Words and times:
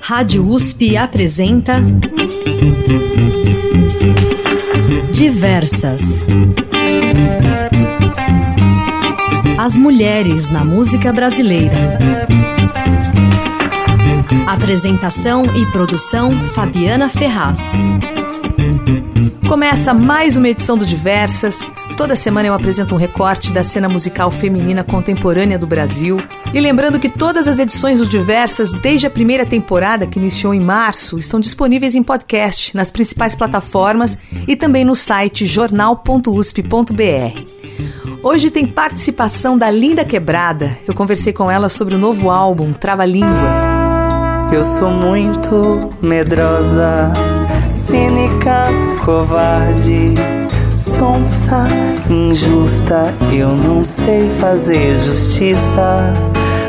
Rádio 0.00 0.46
USP 0.46 0.96
apresenta 0.96 1.74
Diversas. 5.12 6.26
As 9.58 9.76
mulheres 9.76 10.48
na 10.48 10.64
música 10.64 11.12
brasileira. 11.12 11.98
Apresentação 14.46 15.44
e 15.56 15.66
produção 15.66 16.44
Fabiana 16.50 17.08
Ferraz. 17.08 17.72
Começa 19.48 19.94
mais 19.94 20.36
uma 20.36 20.48
edição 20.48 20.76
do 20.76 20.84
Diversas. 20.84 21.64
Toda 22.00 22.16
semana 22.16 22.48
eu 22.48 22.54
apresento 22.54 22.94
um 22.94 22.98
recorte 22.98 23.52
da 23.52 23.62
cena 23.62 23.86
musical 23.86 24.30
feminina 24.30 24.82
contemporânea 24.82 25.58
do 25.58 25.66
Brasil. 25.66 26.16
E 26.50 26.58
lembrando 26.58 26.98
que 26.98 27.10
todas 27.10 27.46
as 27.46 27.58
edições 27.58 27.98
do 27.98 28.06
Diversas, 28.06 28.72
desde 28.72 29.06
a 29.06 29.10
primeira 29.10 29.44
temporada, 29.44 30.06
que 30.06 30.18
iniciou 30.18 30.54
em 30.54 30.60
março, 30.60 31.18
estão 31.18 31.38
disponíveis 31.38 31.94
em 31.94 32.02
podcast 32.02 32.74
nas 32.74 32.90
principais 32.90 33.34
plataformas 33.34 34.16
e 34.48 34.56
também 34.56 34.82
no 34.82 34.96
site 34.96 35.44
jornal.usp.br. 35.44 36.64
Hoje 38.22 38.50
tem 38.50 38.66
participação 38.66 39.58
da 39.58 39.68
Linda 39.70 40.02
Quebrada. 40.02 40.78
Eu 40.88 40.94
conversei 40.94 41.34
com 41.34 41.50
ela 41.50 41.68
sobre 41.68 41.96
o 41.96 41.98
novo 41.98 42.30
álbum 42.30 42.72
Trava 42.72 43.04
Línguas. 43.04 43.56
Eu 44.50 44.62
sou 44.62 44.88
muito 44.88 45.92
medrosa 46.00 47.12
cínica, 47.70 48.64
covarde, 49.04 50.14
sonsa, 50.80 51.66
injusta. 52.08 53.14
Eu 53.30 53.54
não 53.54 53.84
sei 53.84 54.30
fazer 54.40 54.96
justiça, 54.96 56.14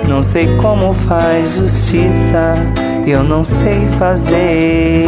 não 0.07 0.21
sei 0.21 0.47
como 0.57 0.93
faz 0.93 1.55
justiça, 1.55 2.55
eu 3.07 3.23
não 3.23 3.43
sei 3.43 3.87
fazer. 3.97 5.07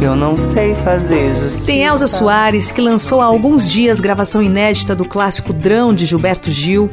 Eu 0.00 0.16
não 0.16 0.34
sei 0.34 0.74
fazer 0.74 1.32
justiça. 1.32 1.66
Tem 1.66 1.84
Elza 1.84 2.08
Soares, 2.08 2.72
que 2.72 2.80
lançou 2.80 3.20
há 3.20 3.24
alguns 3.24 3.68
dias 3.68 4.00
gravação 4.00 4.42
inédita 4.42 4.96
do 4.96 5.04
clássico 5.04 5.52
Drão 5.52 5.94
de 5.94 6.06
Gilberto 6.06 6.50
Gil. 6.50 6.90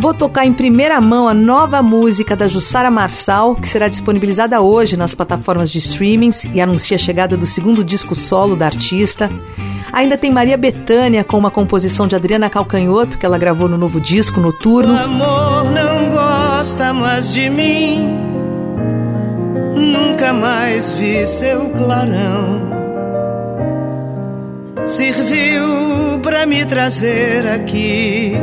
Vou 0.00 0.14
tocar 0.14 0.46
em 0.46 0.52
primeira 0.52 1.00
mão 1.00 1.26
a 1.26 1.34
nova 1.34 1.82
música 1.82 2.36
da 2.36 2.46
Jussara 2.46 2.88
Marçal, 2.88 3.56
que 3.56 3.66
será 3.66 3.88
disponibilizada 3.88 4.60
hoje 4.60 4.96
nas 4.96 5.12
plataformas 5.12 5.72
de 5.72 5.78
streamings 5.78 6.44
e 6.44 6.60
anuncia 6.60 6.94
a 6.94 6.98
chegada 6.98 7.36
do 7.36 7.44
segundo 7.44 7.82
disco 7.82 8.14
solo 8.14 8.54
da 8.54 8.66
artista. 8.66 9.28
Ainda 9.92 10.16
tem 10.16 10.30
Maria 10.30 10.56
Bethânia 10.56 11.24
com 11.24 11.36
uma 11.36 11.50
composição 11.50 12.06
de 12.06 12.14
Adriana 12.14 12.48
Calcanhoto, 12.48 13.18
que 13.18 13.26
ela 13.26 13.36
gravou 13.36 13.68
no 13.68 13.76
novo 13.76 14.00
disco 14.00 14.40
Noturno. 14.40 14.94
O 14.94 14.98
amor 14.98 15.64
não 15.72 16.08
gosta 16.08 16.92
mais 16.92 17.32
de 17.32 17.50
mim, 17.50 18.16
nunca 19.74 20.32
mais 20.32 20.92
vi 20.92 21.26
seu 21.26 21.70
clarão. 21.70 22.68
Serviu 24.84 26.20
para 26.22 26.46
me 26.46 26.64
trazer 26.64 27.48
aqui 27.48 28.36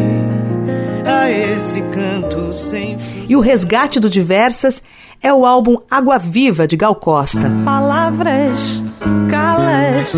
esse 1.75 1.81
canto 1.89 2.53
sem 2.53 2.97
fim. 2.97 3.25
E 3.27 3.35
o 3.35 3.41
resgate 3.41 3.99
do 3.99 4.09
Diversas 4.09 4.81
é 5.21 5.33
o 5.33 5.45
álbum 5.45 5.77
Água 5.91 6.17
Viva 6.17 6.65
de 6.65 6.77
Gal 6.77 6.95
Costa. 6.95 7.51
Palavras 7.65 8.81
calas, 9.29 10.13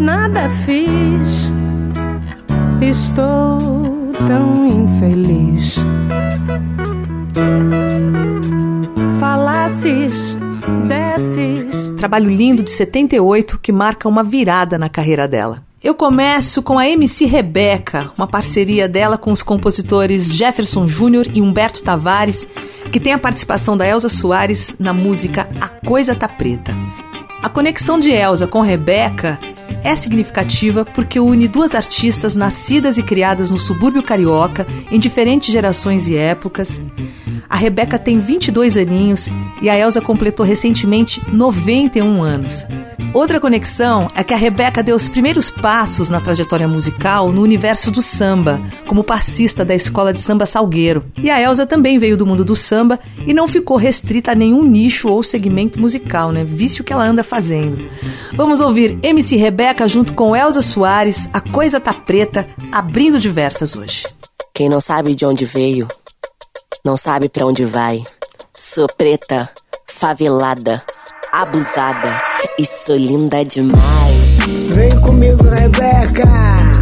nada 0.00 0.50
fiz. 0.64 1.48
Estou 2.80 3.58
tão 4.26 4.66
infeliz. 4.66 5.76
Falasses, 9.20 10.36
desses. 10.88 11.92
Trabalho 11.96 12.28
lindo 12.28 12.62
de 12.62 12.70
78 12.70 13.58
que 13.60 13.70
marca 13.70 14.08
uma 14.08 14.24
virada 14.24 14.76
na 14.76 14.88
carreira 14.88 15.28
dela. 15.28 15.62
Eu 15.84 15.94
começo 15.94 16.62
com 16.62 16.78
a 16.78 16.88
MC 16.88 17.26
Rebeca, 17.26 18.10
uma 18.16 18.26
parceria 18.26 18.88
dela 18.88 19.18
com 19.18 19.30
os 19.30 19.42
compositores 19.42 20.32
Jefferson 20.32 20.88
Júnior 20.88 21.26
e 21.34 21.42
Humberto 21.42 21.82
Tavares, 21.82 22.48
que 22.90 22.98
tem 22.98 23.12
a 23.12 23.18
participação 23.18 23.76
da 23.76 23.86
Elza 23.86 24.08
Soares 24.08 24.76
na 24.78 24.94
música 24.94 25.46
A 25.60 25.68
Coisa 25.68 26.14
Tá 26.14 26.26
Preta. 26.26 26.74
A 27.42 27.50
conexão 27.50 27.98
de 27.98 28.10
Elza 28.10 28.46
com 28.46 28.62
Rebeca 28.62 29.38
é 29.82 29.94
significativa 29.94 30.86
porque 30.86 31.20
une 31.20 31.46
duas 31.46 31.74
artistas 31.74 32.34
nascidas 32.34 32.96
e 32.96 33.02
criadas 33.02 33.50
no 33.50 33.58
subúrbio 33.60 34.02
carioca 34.02 34.66
em 34.90 34.98
diferentes 34.98 35.52
gerações 35.52 36.08
e 36.08 36.16
épocas. 36.16 36.80
A 37.48 37.56
Rebeca 37.56 37.98
tem 37.98 38.18
22 38.18 38.76
aninhos 38.76 39.28
e 39.60 39.70
a 39.70 39.78
Elsa 39.78 40.00
completou 40.00 40.44
recentemente 40.44 41.22
91 41.32 42.22
anos. 42.22 42.66
Outra 43.12 43.38
conexão 43.38 44.10
é 44.14 44.24
que 44.24 44.34
a 44.34 44.36
Rebeca 44.36 44.82
deu 44.82 44.96
os 44.96 45.08
primeiros 45.08 45.48
passos 45.50 46.08
na 46.08 46.20
trajetória 46.20 46.66
musical 46.66 47.30
no 47.30 47.42
universo 47.42 47.90
do 47.90 48.02
samba, 48.02 48.60
como 48.86 49.04
passista 49.04 49.64
da 49.64 49.74
escola 49.74 50.12
de 50.12 50.20
samba 50.20 50.46
Salgueiro. 50.46 51.04
E 51.22 51.30
a 51.30 51.40
Elsa 51.40 51.64
também 51.64 51.96
veio 51.96 52.16
do 52.16 52.26
mundo 52.26 52.44
do 52.44 52.56
samba 52.56 52.98
e 53.26 53.32
não 53.32 53.46
ficou 53.46 53.76
restrita 53.76 54.32
a 54.32 54.34
nenhum 54.34 54.64
nicho 54.64 55.08
ou 55.08 55.22
segmento 55.22 55.80
musical, 55.80 56.32
né? 56.32 56.42
Vício 56.42 56.82
que 56.82 56.92
ela 56.92 57.06
anda 57.06 57.22
fazendo. 57.22 57.88
Vamos 58.34 58.60
ouvir 58.60 58.98
MC 59.02 59.36
Rebeca 59.36 59.86
junto 59.86 60.12
com 60.12 60.34
Elsa 60.34 60.60
Soares, 60.60 61.28
A 61.32 61.40
Coisa 61.40 61.78
Tá 61.78 61.94
Preta, 61.94 62.46
abrindo 62.72 63.20
diversas 63.20 63.76
hoje. 63.76 64.04
Quem 64.52 64.68
não 64.68 64.80
sabe 64.80 65.14
de 65.14 65.24
onde 65.24 65.44
veio, 65.44 65.88
não 66.84 66.98
sabe 66.98 67.30
para 67.30 67.46
onde 67.46 67.64
vai. 67.64 68.04
Sou 68.54 68.86
preta, 68.86 69.48
favelada, 69.86 70.82
abusada 71.32 72.20
e 72.58 72.66
sou 72.66 72.96
linda 72.96 73.42
demais. 73.42 74.14
Vem 74.74 75.00
comigo, 75.00 75.44
Rebeca. 75.44 76.73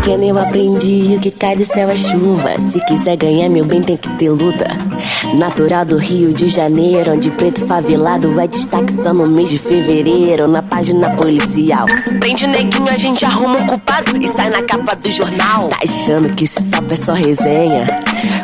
Pequena 0.00 0.24
eu 0.24 0.38
aprendi 0.38 1.14
o 1.14 1.20
que 1.20 1.30
cai 1.30 1.54
do 1.54 1.64
céu 1.64 1.90
é 1.90 1.94
chuva. 1.94 2.58
Se 2.58 2.80
quiser 2.86 3.16
ganhar 3.16 3.50
meu 3.50 3.64
bem, 3.66 3.82
tem 3.82 3.96
que 3.98 4.08
ter 4.16 4.30
luta. 4.30 4.66
Natural 5.34 5.84
do 5.84 5.98
Rio 5.98 6.32
de 6.32 6.48
Janeiro, 6.48 7.12
onde 7.12 7.30
preto 7.30 7.66
favelado 7.66 8.40
é 8.40 8.46
destaque 8.46 8.92
só 8.92 9.12
no 9.12 9.26
mês 9.26 9.50
de 9.50 9.58
fevereiro, 9.58 10.48
na 10.48 10.62
página 10.62 11.10
policial. 11.16 11.86
Prende 12.18 12.46
neguinho, 12.46 12.88
a 12.88 12.96
gente 12.96 13.24
arruma 13.26 13.58
um 13.58 13.66
culpado 13.66 14.16
e 14.16 14.28
sai 14.28 14.48
na 14.48 14.62
capa 14.62 14.96
do 14.96 15.10
jornal. 15.10 15.68
Tá 15.68 15.78
achando 15.84 16.34
que 16.34 16.44
esse 16.44 16.62
papo 16.62 16.92
é 16.94 16.96
só 16.96 17.12
resenha? 17.12 17.86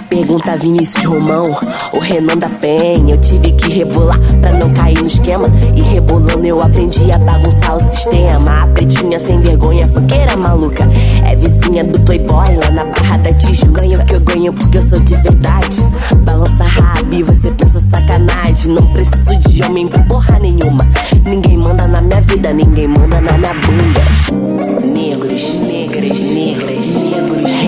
Pergunta 0.08 0.56
Vinícius 0.56 1.04
Romão, 1.04 1.58
o 1.92 1.98
Renan 1.98 2.36
da 2.38 2.48
Penha. 2.48 3.14
Eu 3.14 3.20
tive 3.20 3.52
que 3.52 3.72
rebolar 3.72 4.18
pra 4.40 4.52
não 4.52 4.72
cair 4.72 4.98
no 4.98 5.06
esquema. 5.06 5.48
E 5.74 5.80
rebolando 5.82 6.46
eu 6.46 6.60
aprendi 6.62 7.10
a 7.10 7.18
bagunçar 7.18 7.76
o 7.76 7.80
sistema. 7.80 8.62
A 8.62 8.66
pretinha 8.68 9.18
sem 9.18 9.40
vergonha, 9.40 9.88
funkeira 9.88 10.36
maluca. 10.36 10.88
É 11.24 11.36
vizinha 11.36 11.84
do 11.84 11.98
Playboy 12.00 12.56
lá 12.62 12.70
na 12.70 12.84
Barra 12.84 13.18
da 13.18 13.32
Tijuca. 13.34 13.80
Ganho 13.80 14.06
que 14.06 14.14
eu 14.14 14.20
ganho 14.20 14.52
porque 14.52 14.78
eu 14.78 14.82
sou 14.82 14.98
de 15.00 15.14
verdade. 15.16 15.78
Balança 16.24 16.64
rabi, 16.64 17.22
você 17.22 17.50
pensa 17.50 17.80
sacanagem. 17.80 18.72
Não 18.72 18.86
preciso 18.92 19.38
de 19.38 19.62
homem 19.64 19.86
pra 19.86 20.02
porra 20.04 20.38
nenhuma. 20.38 20.86
Ninguém 21.24 21.58
manda 21.58 21.86
na 21.86 22.00
minha 22.00 22.20
vida, 22.22 22.52
ninguém 22.52 22.88
manda 22.88 23.20
na 23.20 23.32
minha 23.36 23.54
bunda. 23.54 24.86
Negros, 24.86 25.54
negras, 25.54 26.20
negras, 26.20 26.86
negros, 26.86 27.65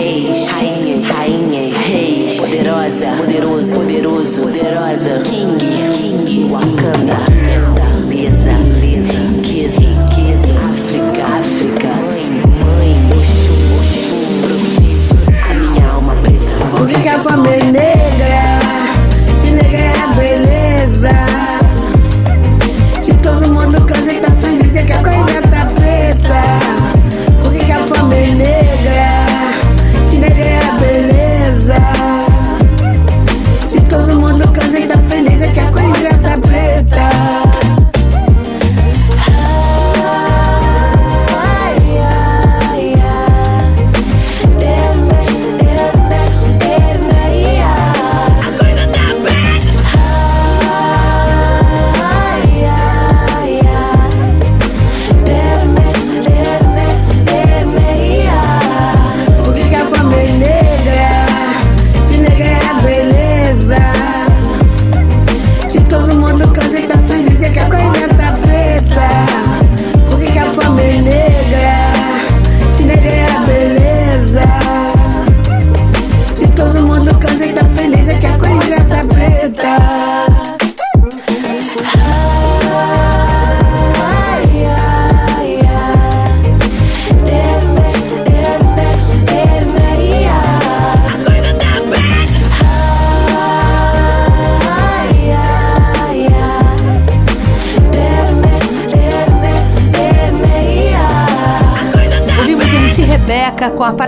Poderosa, 2.68 3.16
poderoso, 3.16 3.76
poderoso, 3.78 4.42
poderosa. 4.42 5.22
King, 5.24 5.56
King, 5.94 6.52
Wakanda. 6.52 7.16
Beleza, 8.06 8.52
beleza, 8.78 9.18
riqueza, 9.34 9.80
riqueza. 9.80 10.52
África, 10.68 11.22
África. 11.38 11.88
Mãe, 11.88 12.94
mãe, 12.94 13.18
Oxum, 13.18 13.60
Oxum. 13.78 14.20
Minha 15.54 15.88
alma 15.88 16.14
preta. 16.16 16.76
Por 16.76 16.86
que, 16.88 17.00
que 17.00 17.08
a 17.08 17.18
fama 17.20 17.48
é 17.48 17.72
negra? 17.72 18.47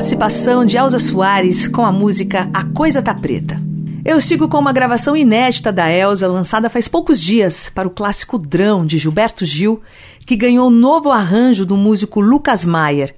Participação 0.00 0.64
de 0.64 0.78
Elza 0.78 0.98
Soares 0.98 1.68
com 1.68 1.84
a 1.84 1.92
música 1.92 2.48
A 2.54 2.64
Coisa 2.64 3.02
Tá 3.02 3.14
Preta. 3.14 3.60
Eu 4.02 4.18
sigo 4.18 4.48
com 4.48 4.56
uma 4.56 4.72
gravação 4.72 5.14
inédita 5.14 5.70
da 5.70 5.92
Elza, 5.92 6.26
lançada 6.26 6.70
faz 6.70 6.88
poucos 6.88 7.20
dias 7.20 7.70
para 7.74 7.86
o 7.86 7.90
clássico 7.90 8.38
Drão 8.38 8.86
de 8.86 8.96
Gilberto 8.96 9.44
Gil, 9.44 9.82
que 10.24 10.36
ganhou 10.36 10.70
novo 10.70 11.10
arranjo 11.10 11.66
do 11.66 11.76
músico 11.76 12.18
Lucas 12.18 12.64
Maier. 12.64 13.14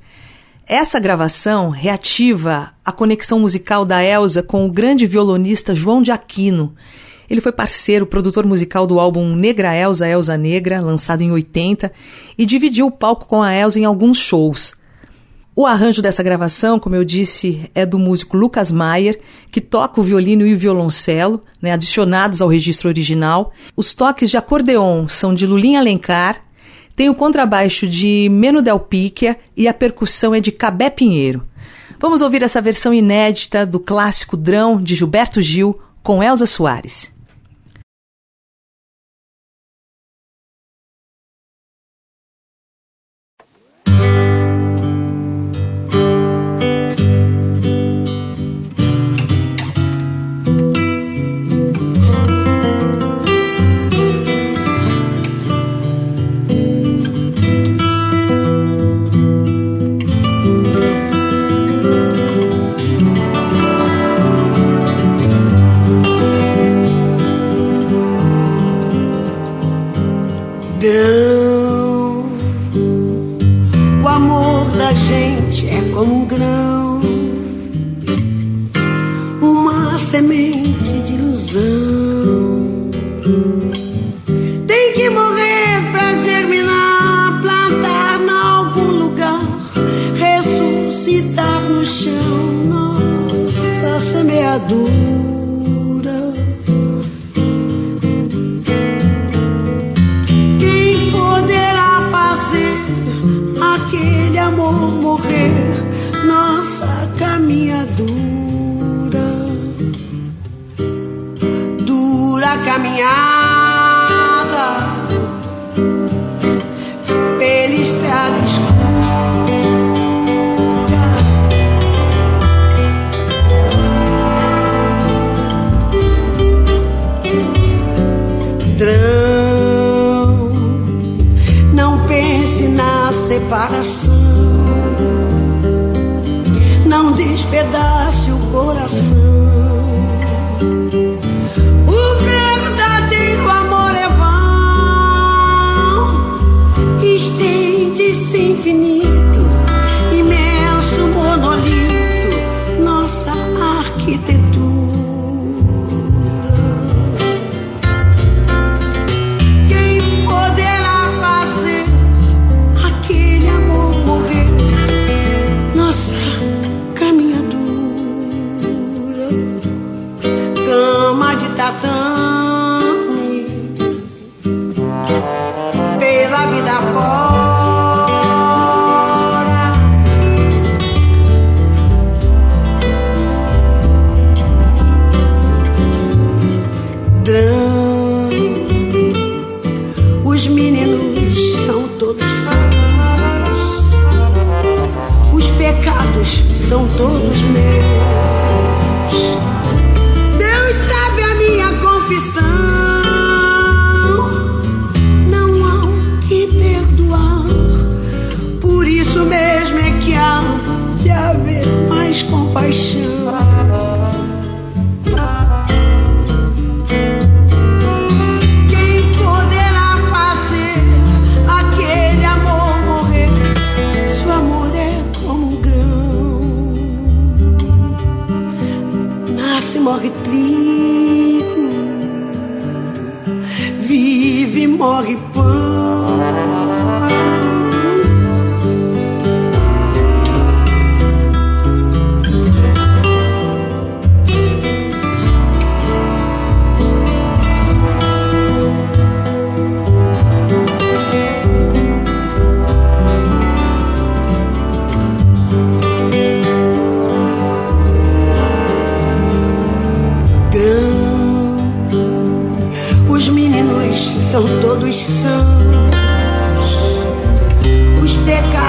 Essa 0.67 0.99
gravação 0.99 1.71
reativa 1.71 2.73
a 2.85 2.91
conexão 2.91 3.39
musical 3.39 3.85
da 3.85 4.03
Elza 4.03 4.43
com 4.43 4.67
o 4.67 4.73
grande 4.73 5.07
violonista 5.07 5.77
João 5.77 6.03
de 6.03 6.11
Aquino. 6.11 6.75
Ele 7.31 7.41
foi 7.41 7.53
parceiro, 7.53 8.07
produtor 8.07 8.45
musical 8.45 8.89
do 8.89 8.99
álbum 8.99 9.37
Negra 9.37 9.73
Elza, 9.73 10.09
Elza 10.09 10.37
Negra, 10.37 10.81
lançado 10.81 11.23
em 11.23 11.31
80, 11.31 11.93
e 12.37 12.45
dividiu 12.45 12.87
o 12.87 12.91
palco 12.91 13.27
com 13.27 13.41
a 13.41 13.55
Elza 13.55 13.79
em 13.79 13.85
alguns 13.85 14.19
shows. 14.19 14.82
O 15.55 15.67
arranjo 15.67 16.01
dessa 16.01 16.23
gravação, 16.23 16.79
como 16.79 16.97
eu 16.97 17.05
disse, 17.05 17.71
é 17.75 17.85
do 17.85 17.99
músico 17.99 18.39
Lucas 18.39 18.73
Maier, 18.73 19.19
que 19.51 19.61
toca 19.61 20.01
o 20.01 20.05
violino 20.05 20.47
e 20.47 20.55
o 20.55 20.59
violoncelo, 20.59 21.43
né, 21.61 21.73
adicionados 21.73 22.41
ao 22.41 22.49
registro 22.49 22.89
original. 22.89 23.53
Os 23.77 23.93
toques 23.93 24.31
de 24.31 24.39
acordeon 24.39 25.09
são 25.09 25.35
de 25.35 25.47
Lulinha 25.47 25.79
Alencar, 25.79 26.43
tem 26.97 27.11
o 27.11 27.15
contrabaixo 27.15 27.87
de 27.87 28.29
Meno 28.31 28.63
Del 28.63 28.81
Picchia 28.81 29.39
e 29.55 29.69
a 29.69 29.75
percussão 29.75 30.35
é 30.35 30.41
de 30.41 30.51
Cabé 30.51 30.89
Pinheiro. 30.89 31.47
Vamos 32.01 32.23
ouvir 32.23 32.43
essa 32.43 32.61
versão 32.61 32.93
inédita 32.93 33.67
do 33.67 33.79
clássico 33.79 34.37
Drão 34.37 34.83
de 34.83 34.95
Gilberto 34.95 35.43
Gil 35.43 35.79
com 36.03 36.23
Elza 36.23 36.47
Soares. 36.47 37.13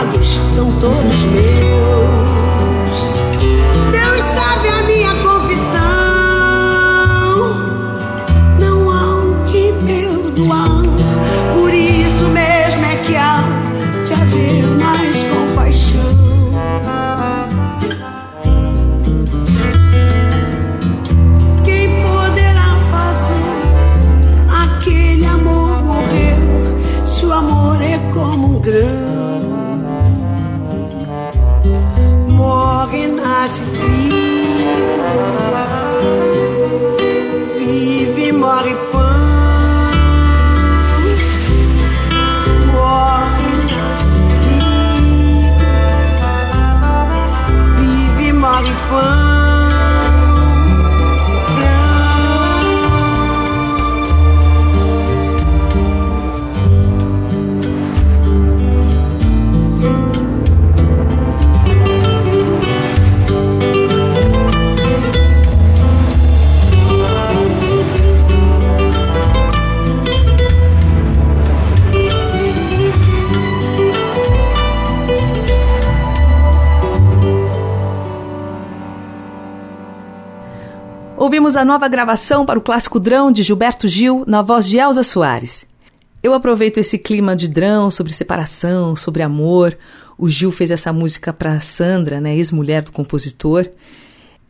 pecados 0.03 0.39
são 0.49 0.71
todos 0.79 1.21
meus. 1.31 2.22
Ouvimos 81.53 81.69
a 81.69 81.71
nova 81.71 81.87
gravação 81.87 82.47
para 82.47 82.57
o 82.57 82.61
clássico 82.63 82.99
Drão 82.99 83.31
de 83.31 83.43
Gilberto 83.43 83.87
Gil, 83.87 84.23
na 84.25 84.41
voz 84.41 84.67
de 84.67 84.77
Elza 84.77 85.03
Soares. 85.03 85.67
Eu 86.23 86.33
aproveito 86.33 86.79
esse 86.79 86.97
clima 86.97 87.35
de 87.35 87.47
drão 87.47 87.91
sobre 87.91 88.11
separação, 88.11 88.95
sobre 88.95 89.21
amor. 89.21 89.77
O 90.17 90.27
Gil 90.27 90.51
fez 90.51 90.71
essa 90.71 90.91
música 90.91 91.31
para 91.31 91.59
Sandra, 91.59 92.19
né, 92.19 92.35
ex-mulher 92.35 92.81
do 92.81 92.91
compositor. 92.91 93.69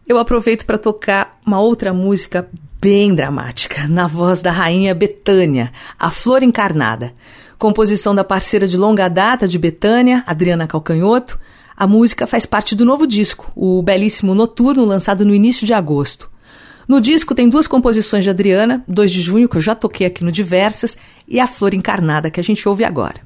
Eu 0.08 0.18
aproveito 0.18 0.66
para 0.66 0.78
tocar 0.78 1.42
uma 1.46 1.60
outra 1.60 1.94
música 1.94 2.48
bem 2.80 3.14
dramática, 3.14 3.86
na 3.86 4.08
voz 4.08 4.42
da 4.42 4.52
rainha 4.52 4.96
Betânia, 4.96 5.74
A 6.00 6.10
Flor 6.10 6.42
Encarnada. 6.42 7.12
Composição 7.60 8.16
da 8.16 8.24
parceira 8.24 8.66
de 8.66 8.78
longa 8.78 9.10
data 9.10 9.46
de 9.46 9.60
Betânia, 9.60 10.24
Adriana 10.26 10.68
Calcanhoto. 10.68 11.38
A 11.76 11.86
música 11.86 12.26
faz 12.26 12.46
parte 12.46 12.74
do 12.74 12.86
novo 12.86 13.06
disco, 13.06 13.52
o 13.58 13.82
belíssimo 13.82 14.34
Noturno, 14.34 14.86
lançado 14.86 15.26
no 15.26 15.36
início 15.36 15.68
de 15.68 15.74
agosto. 15.74 16.32
No 16.88 17.00
disco 17.00 17.34
tem 17.34 17.50
duas 17.50 17.68
composições 17.68 18.24
de 18.24 18.30
Adriana, 18.30 18.84
2 18.88 19.12
de 19.12 19.22
junho, 19.22 19.48
que 19.48 19.58
eu 19.58 19.62
já 19.62 19.74
toquei 19.74 20.06
aqui 20.08 20.24
no 20.24 20.32
Diversas, 20.32 20.98
e 21.28 21.40
A 21.40 21.48
Flor 21.48 21.74
Encarnada, 21.74 22.30
que 22.30 22.40
a 22.40 22.44
gente 22.44 22.68
ouve 22.68 22.84
agora. 22.84 23.22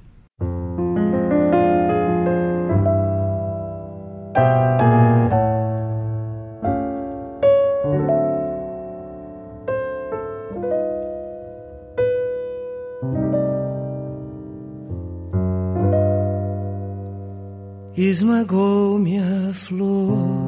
Esmagou-me 17.97 19.17
a 19.17 19.53
flor 19.55 20.47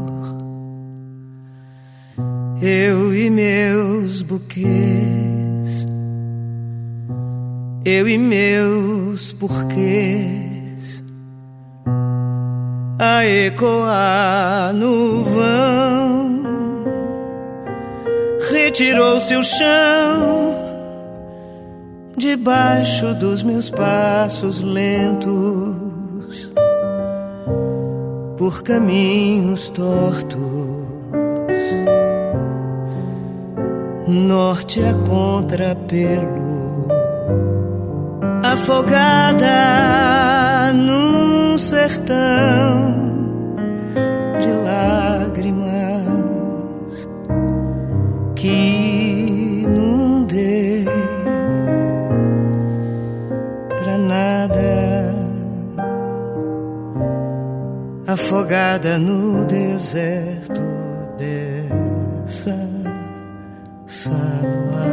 eu 2.62 3.16
e 3.16 3.30
meus 3.30 4.22
buquês, 4.22 5.88
eu 7.86 8.06
e 8.06 8.18
meus 8.18 9.32
porquês, 9.32 11.02
a 13.00 13.26
ecoar 13.26 14.74
no 14.74 15.24
vão, 15.24 16.44
retirou-se 18.52 19.34
o 19.38 19.44
chão. 19.44 20.50
Debaixo 22.18 23.14
dos 23.14 23.42
meus 23.44 23.70
passos 23.70 24.62
lentos. 24.62 26.52
Por 28.38 28.62
caminhos 28.62 29.70
tortos 29.70 30.79
norte 34.10 34.82
a 34.82 34.94
contrapelo, 35.08 36.88
afogada 38.44 39.54
num 40.74 41.56
sertão 41.60 42.96
de 44.40 44.52
lágrimas 44.66 46.08
que 48.36 49.66
não 49.68 50.24
dei 50.24 50.86
pra 53.84 53.98
nada, 53.98 55.14
afogada 58.08 58.98
no 58.98 59.46
deserto 59.46 60.62
dessa 61.16 61.59
sala 64.00 64.88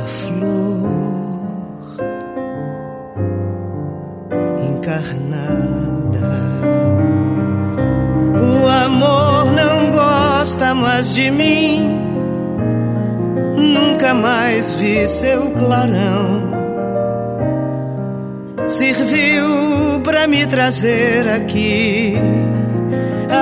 a 0.00 0.06
flor 0.06 1.96
encarnada. 4.70 6.34
O 8.40 8.68
amor 8.68 9.50
não 9.60 9.90
gosta 9.90 10.72
mais 10.72 11.12
de 11.12 11.32
mim. 11.32 11.98
Nunca 13.56 14.14
mais 14.14 14.72
vi 14.74 15.08
seu 15.08 15.50
clarão. 15.50 16.54
Serviu 18.66 20.00
para 20.04 20.28
me 20.28 20.46
trazer 20.46 21.28
aqui 21.28 22.16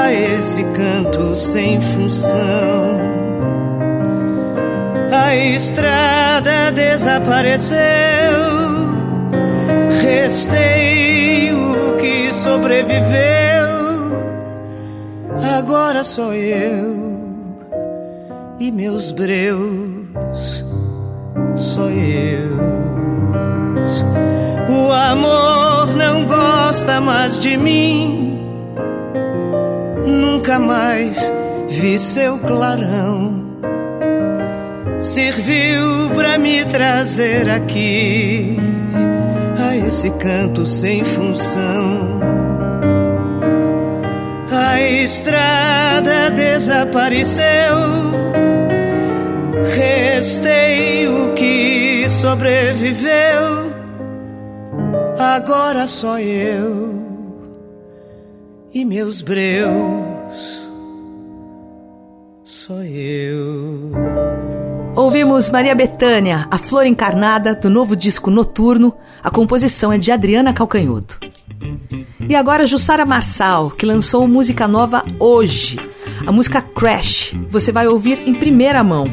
a 0.02 0.12
esse 0.12 0.64
canto 0.64 1.35
sem 1.37 1.80
função. 1.80 3.00
A 5.12 5.37
estrada 5.37 6.73
desapareceu, 6.73 7.78
restei 10.02 11.52
o 11.52 11.97
que 11.97 12.32
sobreviveu. 12.35 13.62
Agora 15.56 16.02
sou 16.02 16.35
eu 16.35 17.00
e 18.59 18.73
meus 18.73 19.12
breus, 19.12 20.64
só 21.54 21.88
eu. 21.88 22.61
O 24.68 24.90
amor 24.90 25.94
não 25.97 26.26
gosta 26.26 27.00
mais 27.00 27.38
de 27.38 27.56
mim 27.56 28.31
nunca 30.52 30.59
mais 30.59 31.32
vi 31.68 31.99
seu 31.99 32.38
clarão. 32.38 33.42
Serviu 35.00 36.11
para 36.14 36.38
me 36.38 36.64
trazer 36.66 37.49
aqui 37.49 38.56
a 39.59 39.76
esse 39.76 40.11
canto 40.11 40.66
sem 40.66 41.04
função. 41.04 42.21
A 44.50 44.80
estrada 44.80 46.30
desapareceu, 46.30 47.44
restei 49.75 51.09
o 51.09 51.32
que 51.32 52.06
sobreviveu. 52.09 53.73
Agora 55.18 55.87
só 55.87 56.18
eu 56.18 56.92
e 58.75 58.85
meus 58.85 59.23
breus, 59.23 60.12
sou 62.44 62.82
eu. 62.82 63.92
Ouvimos 64.94 65.48
Maria 65.50 65.74
Bethânia, 65.74 66.46
A 66.50 66.58
Flor 66.58 66.86
Encarnada, 66.86 67.54
do 67.54 67.70
novo 67.70 67.96
disco 67.96 68.30
Noturno. 68.30 68.94
A 69.22 69.30
composição 69.30 69.92
é 69.92 69.98
de 69.98 70.12
Adriana 70.12 70.52
Calcanhoto. 70.52 71.18
E 72.28 72.36
agora 72.36 72.66
Jussara 72.66 73.06
Marçal, 73.06 73.70
que 73.70 73.86
lançou 73.86 74.28
música 74.28 74.68
nova 74.68 75.04
hoje. 75.18 75.78
A 76.26 76.30
música 76.30 76.60
Crash. 76.60 77.34
Você 77.50 77.72
vai 77.72 77.86
ouvir 77.86 78.22
em 78.26 78.34
primeira 78.34 78.82
mão. 78.84 79.06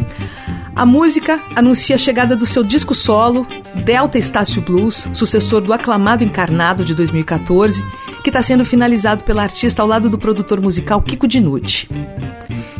A 0.80 0.86
música 0.86 1.42
anuncia 1.58 1.98
a 1.98 2.00
chegada 2.00 2.38
do 2.38 2.46
seu 2.46 2.64
disco 2.64 2.96
solo, 2.96 3.46
Delta 3.84 4.18
Estácio 4.18 4.62
Blues, 4.62 5.10
sucessor 5.14 5.60
do 5.60 5.74
aclamado 5.74 6.24
Encarnado 6.24 6.86
de 6.86 6.96
2014, 6.96 7.84
que 8.24 8.30
está 8.30 8.42
sendo 8.42 8.64
finalizado 8.64 9.26
pela 9.26 9.44
artista 9.44 9.82
ao 9.82 9.88
lado 9.90 10.10
do 10.10 10.18
produtor 10.18 10.62
musical 10.62 11.02
Kiko 11.02 11.28
Dinucci. 11.28 11.90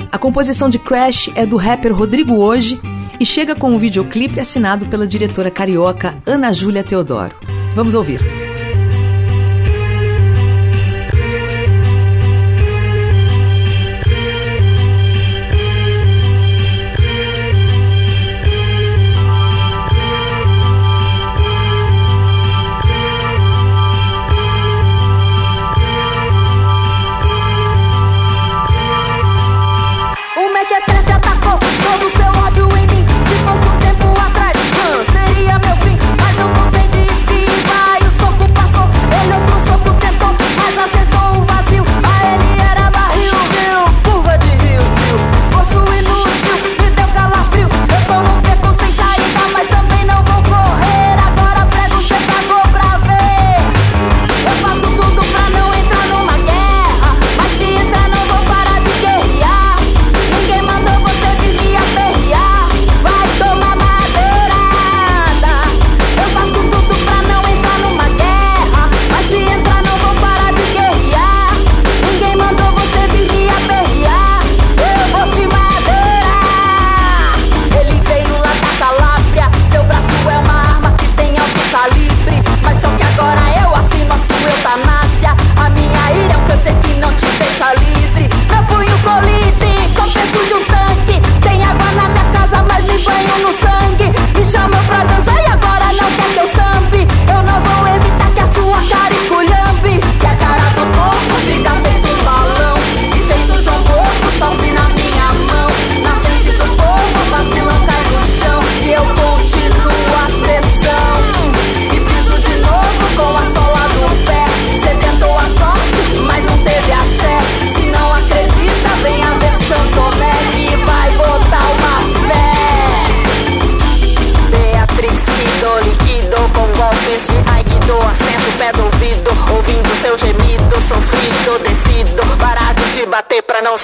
A 0.10 0.18
composição 0.18 0.70
de 0.70 0.80
Crash 0.80 1.30
é 1.36 1.46
do 1.46 1.58
rapper 1.58 1.94
Rodrigo 1.94 2.36
Hoje 2.36 2.80
e 3.20 3.26
chega 3.26 3.54
com 3.54 3.70
um 3.70 3.78
videoclipe 3.78 4.40
assinado 4.40 4.86
pela 4.86 5.06
diretora 5.06 5.52
carioca 5.52 6.18
Ana 6.26 6.54
Júlia 6.54 6.86
Teodoro. 6.86 7.36
Vamos 7.76 7.96
ouvir. 7.96 8.39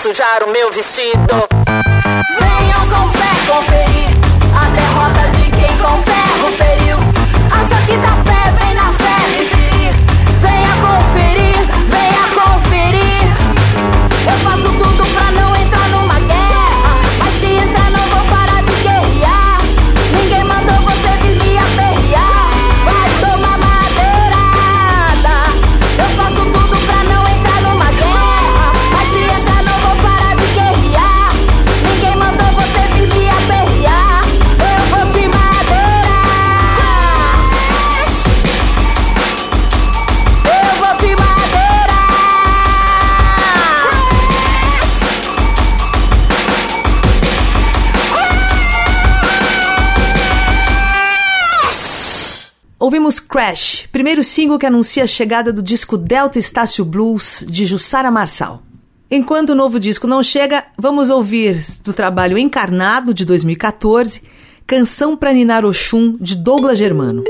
sujar 0.06 0.44
o 0.44 0.52
meu 0.52 0.72
vestido. 0.72 1.45
Crash, 53.46 53.88
primeiro 53.92 54.24
single 54.24 54.58
que 54.58 54.66
anuncia 54.66 55.04
a 55.04 55.08
chegada 55.08 55.54
do 55.54 55.62
disco 55.62 56.00
Delta 56.00 56.40
Estácio 56.40 56.84
Blues 56.84 57.46
de 57.48 57.64
Jussara 57.64 58.10
Marçal. 58.10 58.64
Enquanto 59.10 59.52
o 59.52 59.56
novo 59.56 59.80
disco 59.80 60.08
não 60.08 60.24
chega, 60.24 60.66
vamos 60.76 61.12
ouvir 61.12 61.64
do 61.84 61.94
trabalho 61.94 62.40
Encarnado 62.40 63.14
de 63.14 63.24
2014, 63.24 64.24
Canção 64.66 65.16
para 65.16 65.32
Ninar 65.32 65.64
Oxum 65.64 66.18
de 66.20 66.36
Douglas 66.36 66.80
Germano. 66.80 67.24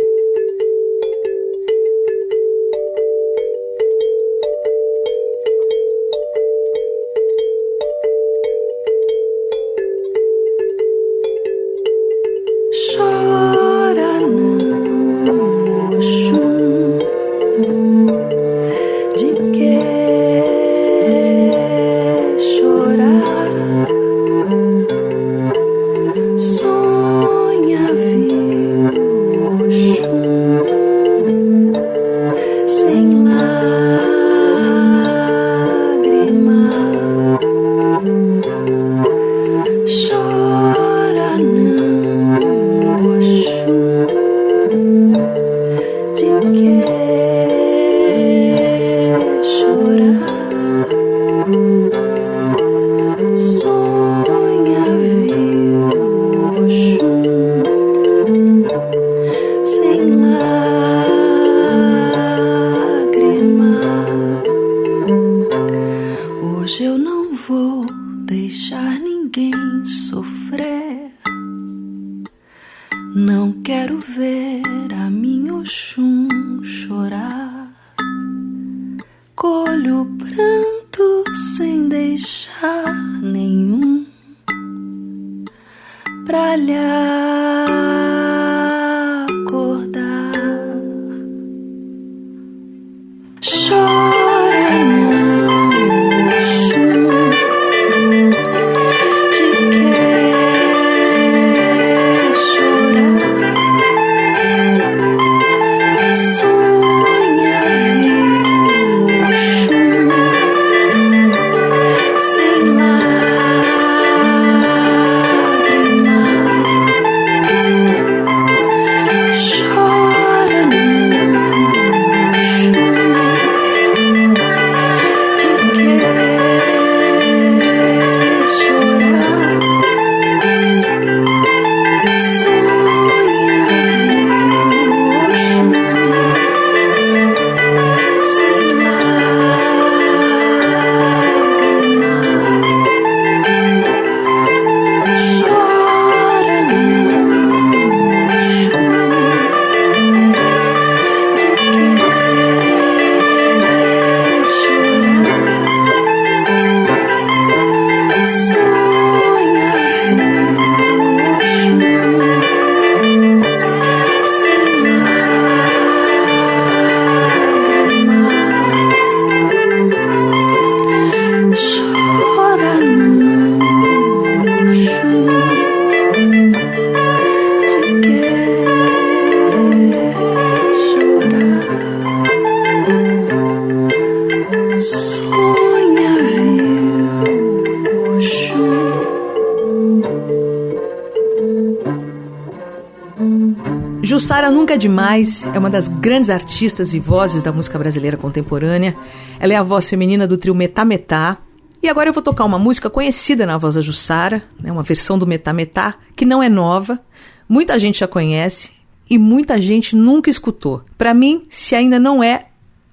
É 195.16 195.22
demais, 195.22 195.48
é 195.48 195.58
uma 195.58 195.70
das 195.70 195.88
grandes 195.88 196.30
artistas 196.30 196.94
e 196.94 197.00
vozes 197.00 197.44
da 197.44 197.52
música 197.52 197.80
brasileira 197.80 198.18
contemporânea. 198.18 198.96
Ela 199.40 199.54
é 199.54 199.56
a 199.56 199.64
voz 199.64 199.90
feminina 199.90 200.28
do 200.28 200.38
trio 200.38 200.54
Metá 200.54 200.84
Metá. 200.84 201.38
E 201.82 201.88
agora 201.88 202.10
eu 202.10 202.14
vou 202.14 202.24
tocar 202.24 202.46
uma 202.46 202.60
música 202.60 202.90
conhecida 202.90 203.46
na 203.46 203.58
voz 203.58 203.76
da 203.76 203.82
Jussara, 203.82 204.44
né, 204.60 204.72
uma 204.72 204.84
versão 204.84 205.18
do 205.18 205.28
Metá 205.28 205.54
Metá, 205.54 205.96
que 206.16 206.26
não 206.26 206.42
é 206.42 206.50
nova, 206.50 207.00
muita 207.48 207.78
gente 207.78 208.00
já 208.00 208.08
conhece 208.08 208.72
e 209.10 209.18
muita 209.18 209.62
gente 209.62 209.96
nunca 209.96 210.30
escutou. 210.30 210.84
Para 210.98 211.14
mim, 211.14 211.44
se 211.48 211.76
ainda 211.76 212.00
não 212.00 212.24
é, 212.24 212.48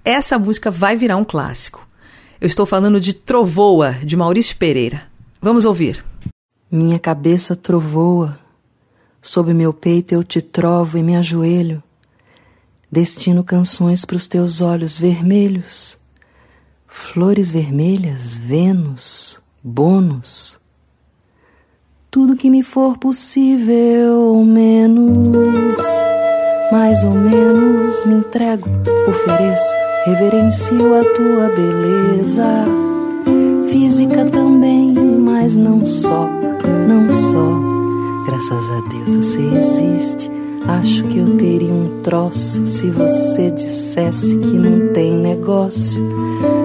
essa 0.04 0.38
música 0.38 0.70
vai 0.70 0.94
virar 0.94 1.16
um 1.16 1.24
clássico. 1.24 1.86
Eu 2.40 2.46
estou 2.46 2.66
falando 2.66 3.00
de 3.00 3.14
Trovoa, 3.14 3.92
de 4.04 4.16
Maurício 4.16 4.56
Pereira. 4.56 5.04
Vamos 5.40 5.64
ouvir. 5.64 6.04
Minha 6.70 6.98
cabeça 6.98 7.56
trovoa 7.56 8.38
Sob 9.24 9.54
meu 9.54 9.72
peito 9.72 10.12
eu 10.12 10.24
te 10.24 10.42
trovo 10.42 10.98
e 10.98 11.02
me 11.02 11.14
ajoelho. 11.14 11.80
Destino 12.92 13.42
canções 13.42 14.04
para 14.04 14.16
os 14.16 14.28
teus 14.28 14.60
olhos 14.60 14.98
vermelhos. 14.98 15.96
Flores 16.86 17.50
vermelhas, 17.50 18.36
Vênus, 18.36 19.40
bônus. 19.64 20.60
Tudo 22.10 22.36
que 22.36 22.50
me 22.50 22.62
for 22.62 22.98
possível, 22.98 24.34
ou 24.34 24.44
menos, 24.44 25.78
mais 26.70 27.02
ou 27.02 27.12
menos, 27.12 28.04
me 28.04 28.16
entrego, 28.16 28.68
ofereço, 29.08 29.74
reverencio 30.04 30.94
a 30.94 31.02
tua 31.14 31.48
beleza. 31.48 32.66
Física 33.70 34.26
também, 34.26 34.92
mas 34.92 35.56
não 35.56 35.86
só, 35.86 36.28
não 36.86 37.08
só 37.08 37.72
Graças 38.26 38.70
a 38.70 38.80
Deus 38.88 39.16
você 39.16 39.40
existe. 39.40 40.41
Acho 40.66 41.04
que 41.04 41.18
eu 41.18 41.36
teria 41.36 41.72
um 41.72 42.00
troço 42.02 42.66
se 42.66 42.88
você 42.88 43.50
dissesse 43.50 44.36
que 44.38 44.56
não 44.56 44.92
tem 44.92 45.12
negócio. 45.12 46.02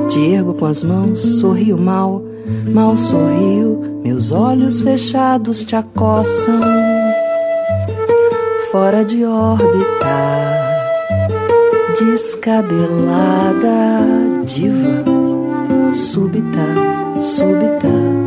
Te 0.07 0.19
ergo 0.19 0.53
com 0.53 0.65
as 0.65 0.83
mãos, 0.83 1.19
sorrio 1.39 1.77
mal, 1.77 2.23
mal 2.71 2.95
sorrio, 2.95 4.01
meus 4.03 4.31
olhos 4.31 4.81
fechados 4.81 5.63
te 5.63 5.75
acossam. 5.75 6.59
Fora 8.71 9.03
de 9.03 9.25
órbita, 9.25 10.05
descabelada, 11.97 13.65
diva, 14.45 15.03
súbita, 15.93 16.65
súbita 17.19 18.26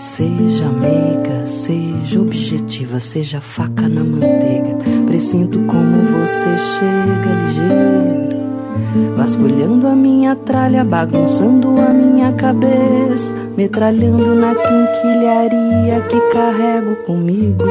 Seja 0.00 0.64
meiga, 0.70 1.46
seja 1.46 2.22
objetiva, 2.22 2.98
seja 2.98 3.38
faca 3.38 3.86
na 3.86 4.02
manteiga. 4.02 4.78
Presinto 5.06 5.58
como 5.66 6.00
você 6.04 6.56
chega 6.56 7.42
ligeiro. 7.44 9.14
Vasculhando 9.14 9.86
a 9.86 9.94
minha 9.94 10.34
tralha, 10.34 10.82
bagunçando 10.84 11.78
a 11.78 11.90
minha 11.90 12.32
cabeça, 12.32 13.30
metralhando 13.58 14.34
na 14.34 14.54
quinquilharia 14.54 16.00
que 16.08 16.18
carrego 16.32 16.96
comigo. 17.04 17.62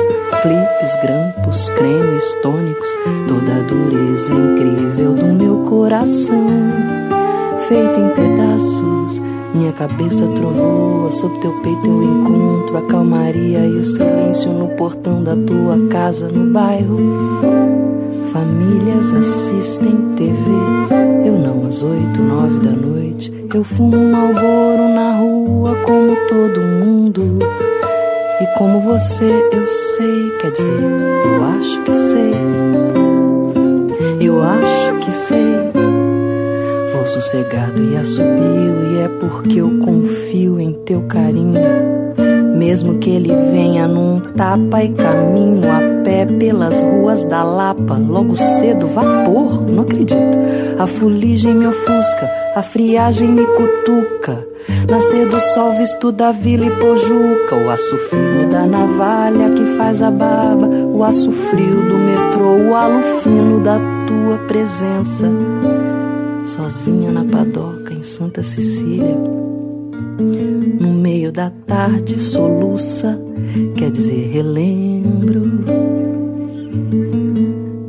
Clipes, 0.44 1.02
grampos, 1.02 1.70
cremes 1.70 2.32
tônicos, 2.44 2.90
toda 3.28 3.56
a 3.56 3.62
dureza 3.64 4.32
incrível 4.32 5.14
do 5.16 5.34
meu 5.34 5.64
coração, 5.64 6.48
feita 7.68 8.00
em 8.00 8.10
pedaços 8.10 9.29
minha 9.54 9.72
cabeça 9.72 10.28
trovoa, 10.28 11.12
sob 11.12 11.40
teu 11.40 11.52
peito 11.62 11.86
eu 11.86 12.04
encontro 12.04 12.78
a 12.78 12.82
calmaria 12.84 13.60
e 13.60 13.78
o 13.78 13.86
silêncio 13.86 14.52
no 14.52 14.68
portão 14.70 15.24
da 15.24 15.36
tua 15.36 15.88
casa 15.90 16.28
no 16.28 16.52
bairro. 16.52 16.98
Famílias 18.32 19.12
assistem 19.14 20.14
TV, 20.16 20.52
eu 21.26 21.34
não 21.34 21.66
às 21.66 21.82
oito, 21.82 22.22
nove 22.22 22.60
da 22.60 22.72
noite. 22.72 23.34
Eu 23.54 23.64
fumo 23.64 23.98
um 23.98 24.12
malboro 24.12 24.90
na 24.94 25.20
rua 25.20 25.76
como 25.84 26.16
todo 26.28 26.60
mundo. 26.62 27.40
E 28.42 28.58
como 28.58 28.80
você 28.80 29.50
eu 29.52 29.66
sei, 29.66 30.32
quer 30.42 30.52
dizer, 30.52 30.84
eu 31.26 31.44
acho 31.46 31.82
que 31.82 31.92
sei. 31.92 32.32
Eu 34.22 34.44
acho 34.44 34.96
que 34.98 35.12
sei 35.12 35.69
sossegado 37.10 37.84
e 37.84 37.98
assobio, 37.98 38.92
e 38.92 39.00
é 39.00 39.08
porque 39.20 39.62
eu 39.62 39.80
confio 39.80 40.60
em 40.60 40.74
teu 40.86 41.02
carinho. 41.02 41.60
Mesmo 42.56 42.98
que 42.98 43.10
ele 43.10 43.34
venha 43.52 43.88
num 43.88 44.20
tapa 44.20 44.84
e 44.84 44.90
caminho 44.90 45.64
a 45.72 46.04
pé 46.04 46.26
pelas 46.26 46.82
ruas 46.82 47.24
da 47.26 47.44
Lapa, 47.44 47.96
logo 47.96 48.36
cedo, 48.36 48.86
vapor, 48.88 49.66
não 49.66 49.84
acredito. 49.84 50.38
A 50.78 50.86
fuligem 50.86 51.56
me 51.56 51.68
ofusca, 51.68 52.30
a 52.56 52.62
friagem 52.62 53.30
me 53.30 53.46
cutuca. 53.46 54.48
Nascer 54.90 55.26
do 55.28 55.40
sol 55.40 55.74
visto 55.74 56.12
da 56.12 56.32
vila 56.32 56.66
e 56.66 56.72
pojuca, 56.72 57.56
o 57.56 57.70
aço 57.70 57.98
fino 58.10 58.50
da 58.50 58.68
navalha 58.68 59.52
que 59.52 59.64
faz 59.78 60.02
a 60.02 60.12
barba, 60.12 60.68
o 60.68 61.04
aço 61.04 61.32
frio 61.32 61.82
do 61.88 61.98
metrô, 61.98 62.70
o 62.70 62.76
halo 62.76 63.02
fino 63.22 63.62
da 63.62 63.80
tua 64.06 64.38
presença 64.48 65.28
sozinha 66.50 67.12
na 67.12 67.24
padoca 67.24 67.94
em 67.94 68.02
Santa 68.02 68.42
Cecília. 68.42 69.16
No 70.80 70.90
meio 70.94 71.32
da 71.32 71.52
tarde 71.68 72.20
soluça, 72.20 73.22
quer 73.78 73.92
dizer, 73.92 74.32
relembro. 74.32 75.44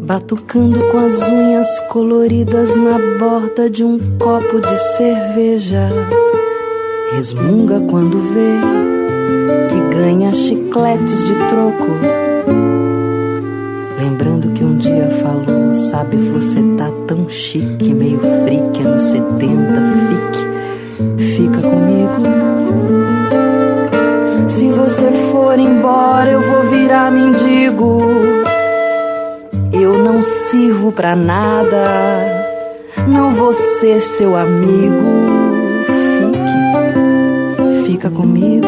Batucando 0.05 0.79
com 0.91 0.99
as 0.99 1.27
unhas 1.29 1.81
coloridas 1.89 2.77
na 2.77 2.99
borda 3.19 3.71
de 3.71 3.83
um 3.83 3.99
copo 4.19 4.61
de 4.61 4.77
cerveja. 4.97 5.89
Resmunga 7.13 7.81
quando 7.81 8.21
vê 8.21 8.61
que 9.69 9.95
ganha 9.97 10.35
chicletes 10.35 11.25
de 11.25 11.35
troco. 11.49 12.90
Sabe, 16.01 16.17
você 16.17 16.63
tá 16.79 16.91
tão 17.07 17.29
chique, 17.29 17.93
meio 17.93 18.21
freak, 18.21 18.83
anos 18.83 19.03
70, 19.03 19.29
fique, 20.09 21.25
fica 21.37 21.61
comigo. 21.61 22.23
Se 24.49 24.69
você 24.71 25.11
for 25.31 25.59
embora, 25.59 26.31
eu 26.31 26.41
vou 26.41 26.63
virar 26.71 27.11
mendigo. 27.11 28.01
Eu 29.73 30.03
não 30.03 30.23
sirvo 30.23 30.91
pra 30.91 31.15
nada, 31.15 31.85
não 33.07 33.33
vou 33.33 33.53
ser 33.53 34.01
seu 34.01 34.35
amigo. 34.37 35.05
Fique, 36.17 37.93
fica 37.93 38.11
comigo. 38.11 38.67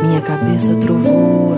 Minha 0.00 0.20
cabeça 0.20 0.74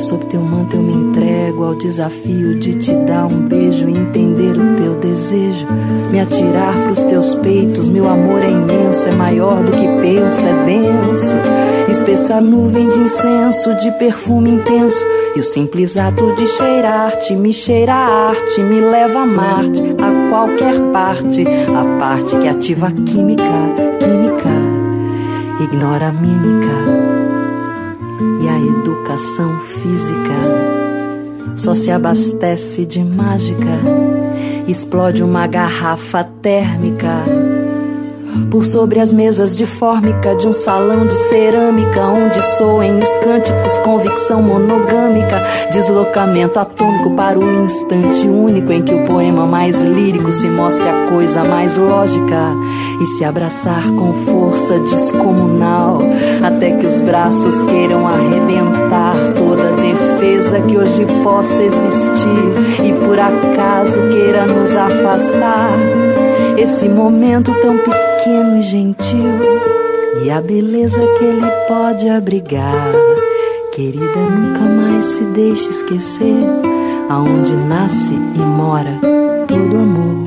sob 0.00 0.24
teu 0.26 0.40
manto 0.40 0.76
eu 0.76 0.82
me 0.82 0.92
entrego 0.92 1.64
ao 1.64 1.74
desafio 1.74 2.58
de 2.58 2.74
te 2.74 2.94
dar 2.94 3.26
um 3.26 3.40
beijo 3.40 3.88
e 3.88 3.96
entender 3.96 4.56
o 4.56 4.76
teu 4.76 4.94
desejo. 4.96 5.66
Me 6.10 6.20
atirar 6.20 6.74
pros 6.84 7.04
teus 7.04 7.34
peitos, 7.36 7.88
meu 7.88 8.08
amor 8.08 8.42
é 8.42 8.50
imenso, 8.50 9.08
é 9.08 9.12
maior 9.12 9.62
do 9.62 9.72
que 9.72 9.86
penso, 9.86 10.46
é 10.46 10.64
denso. 10.64 11.36
Espessa 11.88 12.40
nuvem 12.40 12.88
de 12.90 13.00
incenso, 13.00 13.74
de 13.76 13.90
perfume 13.92 14.50
intenso. 14.50 15.04
E 15.36 15.40
o 15.40 15.42
simples 15.42 15.96
ato 15.96 16.34
de 16.34 16.46
cheirar-te 16.46 17.34
me 17.36 17.52
cheira 17.52 17.92
a 17.92 18.28
arte, 18.28 18.60
me 18.62 18.80
leva 18.80 19.20
a 19.20 19.26
Marte, 19.26 19.82
a 19.82 20.30
qualquer 20.30 20.80
parte, 20.92 21.44
a 21.44 21.98
parte 21.98 22.36
que 22.36 22.48
ativa 22.48 22.88
a 22.88 22.92
química, 22.92 23.42
química, 23.98 24.50
ignora 25.60 26.08
a 26.08 26.12
mímica 26.12 27.03
educação 28.66 29.60
física. 29.60 31.54
Só 31.56 31.74
se 31.74 31.90
abastece 31.90 32.84
de 32.84 33.02
mágica, 33.04 33.78
explode 34.66 35.22
uma 35.22 35.46
garrafa 35.46 36.24
térmica 36.24 37.24
por 38.50 38.64
sobre 38.64 39.00
as 39.00 39.12
mesas 39.12 39.56
de 39.56 39.66
fórmica 39.66 40.34
de 40.34 40.48
um 40.48 40.52
salão 40.52 41.06
de 41.06 41.14
cerâmica, 41.14 42.00
onde 42.06 42.42
soem 42.56 42.98
os 42.98 43.14
cânticos, 43.16 43.78
convicção 43.78 44.42
monogâmica, 44.42 45.42
deslocamento 45.70 46.58
atômico 46.58 47.10
para 47.12 47.38
o 47.38 47.64
instante 47.64 48.26
único 48.28 48.72
em 48.72 48.82
que 48.82 48.94
o 48.94 49.04
poema 49.04 49.46
mais 49.46 49.80
lírico 49.80 50.32
se 50.32 50.48
mostre 50.48 50.88
a 50.88 51.06
coisa 51.06 51.44
mais 51.44 51.76
lógica 51.76 52.52
e 53.00 53.06
se 53.06 53.24
abraçar 53.24 53.84
com 53.90 54.12
força 54.24 54.78
descomunal, 54.80 56.00
até 56.42 56.72
que 56.72 56.86
os 56.86 57.00
braços 57.00 57.62
queiram 57.62 58.06
arrebentar 58.06 59.14
toda 59.54 59.70
defesa 59.76 60.60
que 60.60 60.76
hoje 60.76 61.06
possa 61.22 61.62
existir 61.62 62.84
e 62.84 62.92
por 63.04 63.18
acaso 63.18 64.00
queira 64.10 64.46
nos 64.46 64.74
afastar. 64.74 65.70
Esse 66.58 66.88
momento 66.88 67.54
tão 67.62 67.78
pequeno 67.78 68.58
e 68.58 68.62
gentil 68.62 69.38
e 70.22 70.30
a 70.30 70.40
beleza 70.40 71.00
que 71.18 71.24
ele 71.24 71.46
pode 71.68 72.08
abrigar. 72.08 72.92
Querida, 73.72 74.20
nunca 74.20 74.60
mais 74.60 75.04
se 75.04 75.24
deixe 75.24 75.68
esquecer 75.68 76.44
a 77.08 77.18
onde 77.18 77.54
nasce 77.54 78.14
e 78.14 78.38
mora 78.38 78.98
todo 79.46 79.76
amor. 79.76 80.23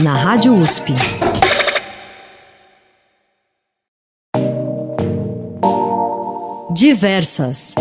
Na 0.00 0.14
Rádio 0.14 0.54
USP. 0.54 0.94
Diversas. 6.72 7.74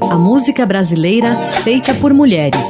A 0.00 0.16
música 0.16 0.64
brasileira 0.64 1.36
feita 1.62 1.92
por 1.92 2.14
mulheres. 2.14 2.66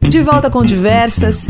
De 0.00 0.22
volta 0.22 0.48
com 0.48 0.64
diversas. 0.64 1.48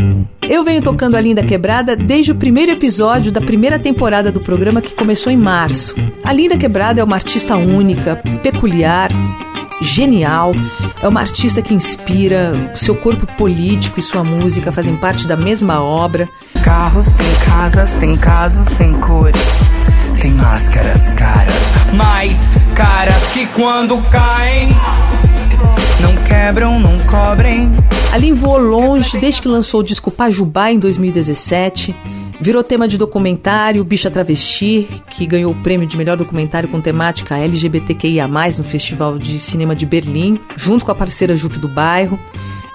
Eu 0.48 0.64
venho 0.64 0.80
tocando 0.80 1.14
a 1.14 1.20
Linda 1.20 1.44
Quebrada 1.44 1.94
desde 1.94 2.32
o 2.32 2.36
primeiro 2.36 2.72
episódio 2.72 3.30
da 3.30 3.42
primeira 3.42 3.78
temporada 3.78 4.32
do 4.32 4.40
programa 4.40 4.80
que 4.80 4.94
começou 4.94 5.30
em 5.30 5.36
março. 5.36 5.94
A 6.24 6.32
Linda 6.32 6.56
Quebrada 6.56 7.02
é 7.02 7.04
uma 7.04 7.16
artista 7.16 7.54
única, 7.54 8.16
peculiar, 8.42 9.10
genial. 9.80 10.52
É 11.02 11.08
uma 11.08 11.20
artista 11.20 11.62
que 11.62 11.74
inspira, 11.74 12.72
seu 12.74 12.94
corpo 12.94 13.26
político 13.36 14.00
e 14.00 14.02
sua 14.02 14.24
música 14.24 14.72
fazem 14.72 14.96
parte 14.96 15.26
da 15.26 15.36
mesma 15.36 15.82
obra. 15.82 16.28
Carros, 16.62 17.06
tem 17.12 17.34
casas, 17.46 17.96
tem 17.96 18.16
casos 18.16 18.66
sem 18.74 18.92
cores. 19.00 19.40
Tem 20.20 20.32
máscaras 20.32 21.12
caras, 21.12 21.54
mais 21.94 22.36
caras 22.74 23.32
que 23.32 23.46
quando 23.46 24.02
caem. 24.10 24.68
Não 26.00 26.14
quebram, 26.24 26.78
não 26.80 26.98
cobrem. 27.00 27.70
Aline 28.12 28.32
voou 28.32 28.58
longe 28.58 29.18
desde 29.18 29.42
que 29.42 29.48
lançou 29.48 29.80
o 29.80 29.84
disco 29.84 30.10
Pajubá 30.10 30.72
em 30.72 30.78
2017. 30.78 31.94
Virou 32.40 32.62
tema 32.62 32.86
de 32.86 32.96
documentário 32.96 33.82
Bicha 33.82 34.10
Travesti, 34.10 34.88
que 35.10 35.26
ganhou 35.26 35.50
o 35.50 35.62
prêmio 35.62 35.88
de 35.88 35.96
melhor 35.96 36.16
documentário 36.16 36.68
com 36.68 36.80
temática 36.80 37.36
LGBTQIA, 37.36 38.28
no 38.28 38.64
Festival 38.64 39.18
de 39.18 39.40
Cinema 39.40 39.74
de 39.74 39.84
Berlim, 39.84 40.38
junto 40.56 40.84
com 40.84 40.92
a 40.92 40.94
parceira 40.94 41.36
Jupe 41.36 41.58
do 41.58 41.66
Bairro. 41.66 42.18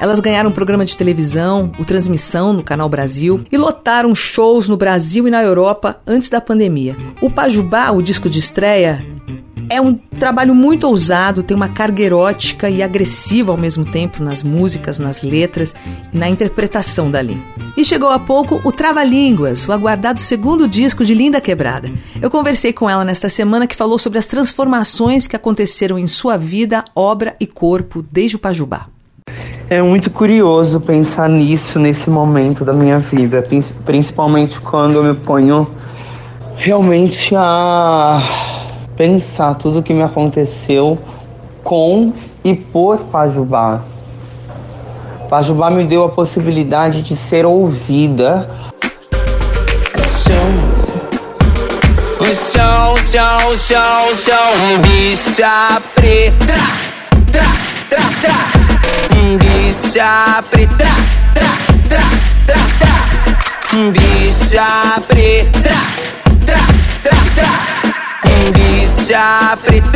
Elas 0.01 0.19
ganharam 0.19 0.49
um 0.49 0.53
programa 0.53 0.83
de 0.83 0.97
televisão, 0.97 1.71
o 1.79 1.85
Transmissão, 1.85 2.51
no 2.51 2.61
Canal 2.61 2.89
Brasil, 2.89 3.45
e 3.49 3.55
lotaram 3.55 4.13
shows 4.13 4.67
no 4.67 4.75
Brasil 4.75 5.29
e 5.29 5.31
na 5.31 5.41
Europa 5.41 6.01
antes 6.05 6.29
da 6.29 6.41
pandemia. 6.41 6.97
O 7.21 7.29
Pajubá, 7.29 7.89
o 7.91 8.01
disco 8.01 8.29
de 8.29 8.39
estreia, 8.39 9.05
é 9.69 9.81
um 9.81 9.95
trabalho 9.95 10.53
muito 10.53 10.87
ousado, 10.87 11.43
tem 11.43 11.55
uma 11.55 11.67
carga 11.67 12.01
erótica 12.01 12.69
e 12.69 12.81
agressiva 12.81 13.51
ao 13.51 13.57
mesmo 13.57 13.85
tempo 13.85 14.23
nas 14.23 14.43
músicas, 14.43 14.99
nas 14.99 15.21
letras 15.21 15.73
e 16.11 16.17
na 16.17 16.29
interpretação 16.29 17.09
da 17.09 17.21
Lin. 17.21 17.41
E 17.75 17.83
chegou 17.83 18.09
há 18.09 18.19
pouco 18.19 18.61
o 18.63 18.71
Trava-Línguas, 18.71 19.67
o 19.67 19.71
aguardado 19.71 20.21
segundo 20.21 20.67
disco 20.67 21.03
de 21.03 21.13
Linda 21.13 21.41
Quebrada. 21.41 21.89
Eu 22.21 22.29
conversei 22.29 22.71
com 22.71 22.89
ela 22.89 23.03
nesta 23.03 23.29
semana 23.29 23.67
que 23.67 23.75
falou 23.75 23.97
sobre 23.97 24.19
as 24.19 24.27
transformações 24.27 25.27
que 25.27 25.35
aconteceram 25.35 25.97
em 25.97 26.07
sua 26.07 26.37
vida, 26.37 26.83
obra 26.95 27.35
e 27.39 27.47
corpo 27.47 28.03
desde 28.11 28.35
o 28.35 28.39
Pajubá. 28.39 28.87
É 29.69 29.81
muito 29.81 30.11
curioso 30.11 30.79
pensar 30.79 31.29
nisso 31.29 31.79
nesse 31.79 32.09
momento 32.09 32.63
da 32.63 32.73
minha 32.73 32.99
vida, 32.99 33.43
principalmente 33.85 34.59
quando 34.61 34.95
eu 34.95 35.03
me 35.03 35.13
ponho 35.15 35.67
realmente 36.55 37.33
a 37.35 38.21
pensar 38.95 39.55
tudo 39.55 39.79
o 39.79 39.83
que 39.83 39.93
me 39.93 40.03
aconteceu 40.03 40.97
com 41.63 42.13
e 42.43 42.53
por 42.53 42.99
Pajubá. 43.05 43.81
Pajubá 45.29 45.71
me 45.71 45.83
deu 45.85 46.03
a 46.03 46.09
possibilidade 46.09 47.01
de 47.01 47.15
ser 47.15 47.45
ouvida. 47.45 48.49
Bicha 54.81 55.81
preta, 55.95 56.59
tra, 57.31 57.47
tra, 57.89 58.05
tra, 58.21 58.37
bicha 59.37 60.43
preta, 60.49 60.91
tra, 61.33 61.51
tra, 61.89 62.05
tra, 62.45 62.61
tra, 62.79 62.95
bicha 63.91 64.69
preta, 65.07 65.77
tra, 66.45 66.61
tra, 67.01 67.17
tra, 67.35 67.53
bicha 68.51 68.72
preta, 69.57 69.89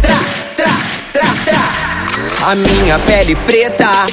tra, 0.00 0.18
tra, 0.56 0.70
tra, 1.12 1.28
tra, 1.44 2.50
a 2.50 2.54
minha 2.54 2.98
pele 3.00 3.34
preta 3.34 4.06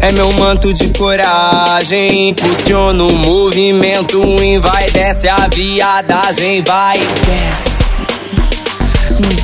é 0.00 0.12
meu 0.12 0.32
manto 0.32 0.72
de 0.72 0.88
coragem. 0.90 2.30
Impulsiona 2.30 3.04
o 3.04 3.12
movimento, 3.12 4.20
vai, 4.60 4.90
desce 4.90 5.28
a 5.28 5.48
viadagem, 5.52 6.62
vai, 6.62 6.98
desce, 6.98 8.02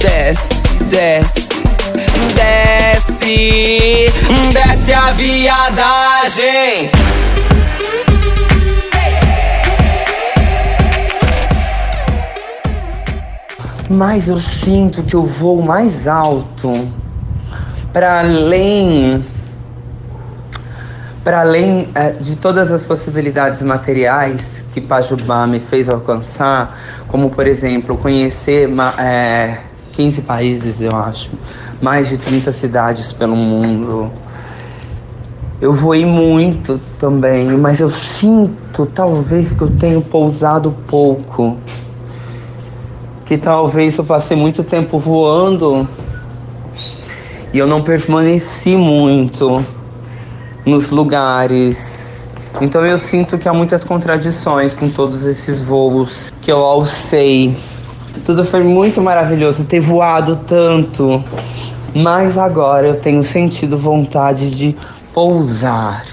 desce, 0.00 0.68
desce, 0.84 1.48
desce, 2.34 4.12
desce 4.52 4.92
a 4.92 5.10
viadagem. 5.12 6.90
Mas 13.88 14.28
eu 14.28 14.38
sinto 14.38 15.02
que 15.02 15.14
eu 15.14 15.24
vou 15.24 15.62
mais 15.62 16.08
alto, 16.08 16.88
para 17.92 18.20
além 18.20 19.24
para 21.22 21.40
além 21.40 21.88
é, 21.92 22.12
de 22.12 22.36
todas 22.36 22.70
as 22.70 22.84
possibilidades 22.84 23.60
materiais 23.60 24.64
que 24.72 24.80
Pajubá 24.80 25.44
me 25.44 25.58
fez 25.58 25.88
alcançar, 25.88 26.78
como 27.08 27.30
por 27.30 27.48
exemplo 27.48 27.96
conhecer 27.96 28.70
é, 28.96 29.58
15 29.90 30.22
países, 30.22 30.80
eu 30.80 30.94
acho, 30.94 31.30
mais 31.80 32.08
de 32.08 32.16
30 32.16 32.52
cidades 32.52 33.10
pelo 33.10 33.34
mundo. 33.34 34.08
Eu 35.60 35.72
voei 35.72 36.04
muito 36.04 36.80
também, 36.96 37.48
mas 37.56 37.80
eu 37.80 37.88
sinto 37.88 38.86
talvez 38.86 39.50
que 39.50 39.62
eu 39.62 39.68
tenho 39.68 40.02
pousado 40.02 40.70
pouco. 40.86 41.56
Que 43.26 43.36
talvez 43.36 43.98
eu 43.98 44.04
passei 44.04 44.36
muito 44.36 44.64
tempo 44.64 44.98
voando 44.98 45.86
e 47.52 47.58
eu 47.58 47.66
não 47.66 47.82
permaneci 47.82 48.76
muito 48.76 49.64
nos 50.64 50.90
lugares. 50.90 52.28
Então 52.60 52.84
eu 52.84 52.98
sinto 52.98 53.36
que 53.36 53.48
há 53.48 53.52
muitas 53.52 53.84
contradições 53.84 54.74
com 54.74 54.88
todos 54.88 55.26
esses 55.26 55.62
voos 55.62 56.32
que 56.40 56.50
eu 56.50 56.58
alcei. 56.58 57.54
Tudo 58.24 58.44
foi 58.44 58.62
muito 58.62 59.00
maravilhoso 59.02 59.64
ter 59.64 59.80
voado 59.80 60.36
tanto, 60.46 61.22
mas 61.94 62.38
agora 62.38 62.86
eu 62.86 62.96
tenho 62.96 63.22
sentido 63.22 63.76
vontade 63.76 64.50
de 64.50 64.76
pousar. 65.12 66.04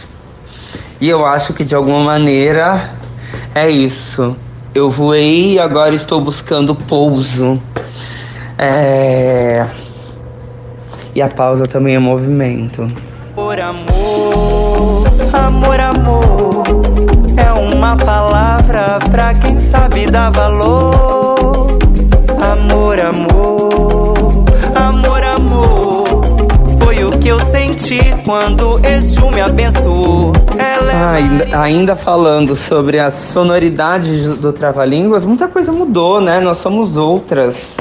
E 1.00 1.10
eu 1.10 1.26
acho 1.26 1.54
que 1.54 1.64
de 1.64 1.76
alguma 1.76 2.04
maneira 2.04 2.92
é 3.56 3.70
isso. 3.70 4.36
Eu 4.76 4.90
voei 4.90 5.54
e 5.54 5.60
agora 5.60 5.94
estou 5.94 6.20
buscando 6.20 6.74
pouso. 6.74 7.62
É... 8.58 9.68
E 11.14 11.22
a 11.22 11.30
pausa 11.30 11.68
também 11.68 11.94
é 11.94 12.00
movimento. 12.00 12.82
Amor, 13.38 13.60
amor, 13.60 15.04
amor, 15.32 15.80
amor. 15.80 16.64
É 17.38 17.52
uma 17.54 17.96
palavra 17.98 18.98
pra 19.12 19.36
quem 19.36 19.60
sabe 19.60 20.10
dar 20.10 20.32
valor. 20.32 21.78
Amor, 22.42 23.00
amor, 23.00 24.46
amor, 24.76 25.24
amor. 25.24 26.26
Foi 26.84 27.04
o 27.04 27.12
que 27.20 27.28
eu 27.28 27.40
senti 27.42 28.02
quando 28.26 28.84
Exu 28.84 29.30
me 29.30 29.42
abençoou. 29.42 30.34
É 30.90 30.96
Ah, 30.96 31.12
ainda, 31.12 31.62
ainda 31.62 31.96
falando 31.96 32.56
sobre 32.56 33.00
as 33.00 33.14
sonoridades 33.14 34.38
do 34.38 34.52
Trava-Línguas, 34.52 35.26
muita 35.26 35.48
coisa 35.48 35.72
mudou, 35.72 36.20
né? 36.22 36.40
Nós 36.40 36.58
somos 36.58 36.98
outras. 36.98 37.78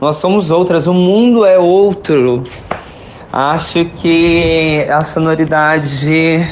Nós 0.00 0.16
somos 0.16 0.50
outras, 0.50 0.86
o 0.86 0.94
mundo 0.94 1.44
é 1.44 1.58
outro. 1.58 2.44
Acho 3.32 3.84
que 3.84 4.86
a 4.88 5.02
sonoridade 5.04 6.46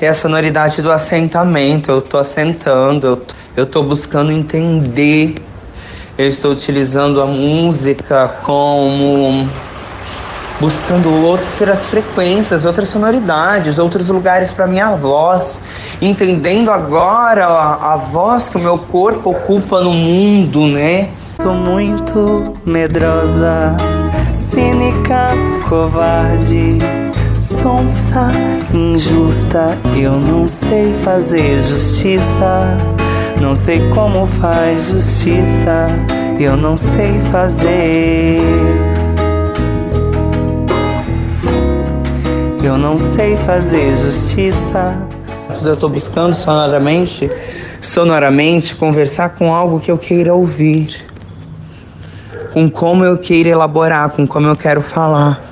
é 0.00 0.08
a 0.08 0.14
sonoridade 0.14 0.82
do 0.82 0.90
assentamento. 0.90 1.90
Eu 1.90 2.02
tô 2.02 2.18
assentando, 2.18 3.06
eu 3.06 3.16
tô, 3.16 3.34
eu 3.56 3.66
tô 3.66 3.82
buscando 3.82 4.32
entender. 4.32 5.36
Eu 6.16 6.28
estou 6.28 6.52
utilizando 6.52 7.20
a 7.20 7.26
música 7.26 8.28
como 8.42 9.48
buscando 10.60 11.10
outras 11.24 11.86
frequências, 11.86 12.64
outras 12.64 12.88
sonoridades, 12.88 13.78
outros 13.78 14.08
lugares 14.08 14.52
para 14.52 14.66
minha 14.66 14.90
voz, 14.94 15.60
entendendo 16.00 16.70
agora 16.70 17.46
a, 17.46 17.94
a 17.94 17.96
voz 17.96 18.48
que 18.48 18.56
o 18.56 18.60
meu 18.60 18.78
corpo 18.78 19.30
ocupa 19.30 19.80
no 19.80 19.92
mundo, 19.92 20.66
né? 20.66 21.10
Sou 21.42 21.54
muito 21.54 22.54
medrosa, 22.64 23.76
cínica, 24.34 25.28
covarde, 25.68 26.78
sonsa, 27.40 28.30
injusta. 28.72 29.76
Eu 29.96 30.12
não 30.12 30.48
sei 30.48 30.94
fazer 31.04 31.60
justiça, 31.60 32.76
não 33.40 33.54
sei 33.54 33.80
como 33.90 34.26
faz 34.26 34.88
justiça. 34.88 35.88
Eu 36.38 36.56
não 36.56 36.76
sei 36.76 37.20
fazer. 37.30 38.93
Eu 42.64 42.78
não 42.78 42.96
sei 42.96 43.36
fazer 43.36 43.94
justiça. 43.94 44.96
Eu 45.62 45.74
estou 45.74 45.90
buscando 45.90 46.32
sonoramente, 46.32 47.30
sonoramente 47.78 48.74
conversar 48.74 49.34
com 49.34 49.52
algo 49.52 49.78
que 49.78 49.90
eu 49.90 49.98
queira 49.98 50.32
ouvir, 50.32 51.04
com 52.54 52.70
como 52.70 53.04
eu 53.04 53.18
queira 53.18 53.50
elaborar, 53.50 54.08
com 54.12 54.26
como 54.26 54.46
eu 54.46 54.56
quero 54.56 54.80
falar, 54.80 55.44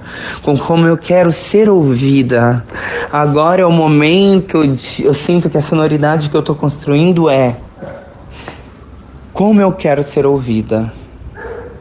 com 0.42 0.56
como 0.56 0.86
eu 0.86 0.96
quero 0.96 1.30
ser 1.30 1.68
ouvida. 1.68 2.64
Agora 3.12 3.60
é 3.60 3.66
o 3.66 3.70
momento 3.70 4.66
de, 4.66 5.04
eu 5.04 5.12
sinto 5.12 5.50
que 5.50 5.58
a 5.58 5.62
sonoridade 5.62 6.30
que 6.30 6.34
eu 6.34 6.40
estou 6.40 6.56
construindo 6.56 7.28
é 7.28 7.56
como 9.34 9.60
eu 9.60 9.70
quero 9.70 10.02
ser 10.02 10.24
ouvida 10.24 10.90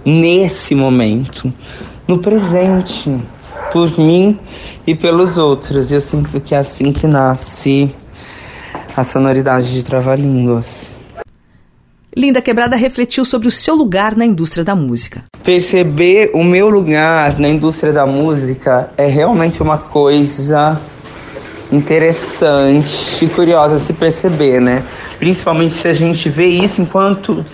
nesse 0.04 0.76
momento, 0.76 1.54
no 2.06 2.20
presente, 2.20 3.18
por 3.72 3.98
mim 4.00 4.40
e 4.86 4.94
pelos 4.96 5.38
outros. 5.38 5.92
Eu 5.92 6.02
sinto 6.02 6.40
que 6.40 6.54
é 6.54 6.58
assim 6.58 6.92
que 6.92 7.08
nasce 7.08 7.94
a 8.96 9.04
sonoridade 9.04 9.74
de 9.74 9.84
trava-línguas. 9.84 11.00
Linda 12.16 12.42
Quebrada 12.42 12.76
refletiu 12.76 13.24
sobre 13.24 13.48
o 13.48 13.52
seu 13.52 13.74
lugar 13.74 14.18
na 14.18 14.26
indústria 14.26 14.66
da 14.66 14.76
música. 14.76 15.24
Perceber 15.44 16.32
o 16.34 16.44
meu 16.44 16.70
lugar 16.70 17.40
na 17.40 17.48
indústria 17.48 17.94
da 17.94 18.06
música 18.06 18.92
é 18.98 19.08
realmente 19.08 19.64
uma 19.64 19.78
coisa 19.78 20.80
interessante 21.72 23.24
e 23.24 23.30
curiosa 23.30 23.80
se 23.80 23.94
perceber, 23.94 24.60
né? 24.60 24.84
Principalmente 25.20 25.76
se 25.76 25.88
a 25.88 25.94
gente 25.94 26.28
vê 26.28 26.48
isso 26.48 26.82
enquanto 26.82 27.46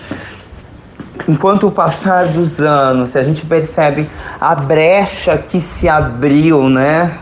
enquanto 1.26 1.66
o 1.66 1.70
passar 1.70 2.26
dos 2.28 2.60
anos, 2.60 3.16
a 3.16 3.22
gente 3.22 3.44
percebe 3.44 4.08
a 4.40 4.54
brecha 4.54 5.36
que 5.38 5.60
se 5.60 5.88
abriu, 5.88 6.68
né? 6.68 7.18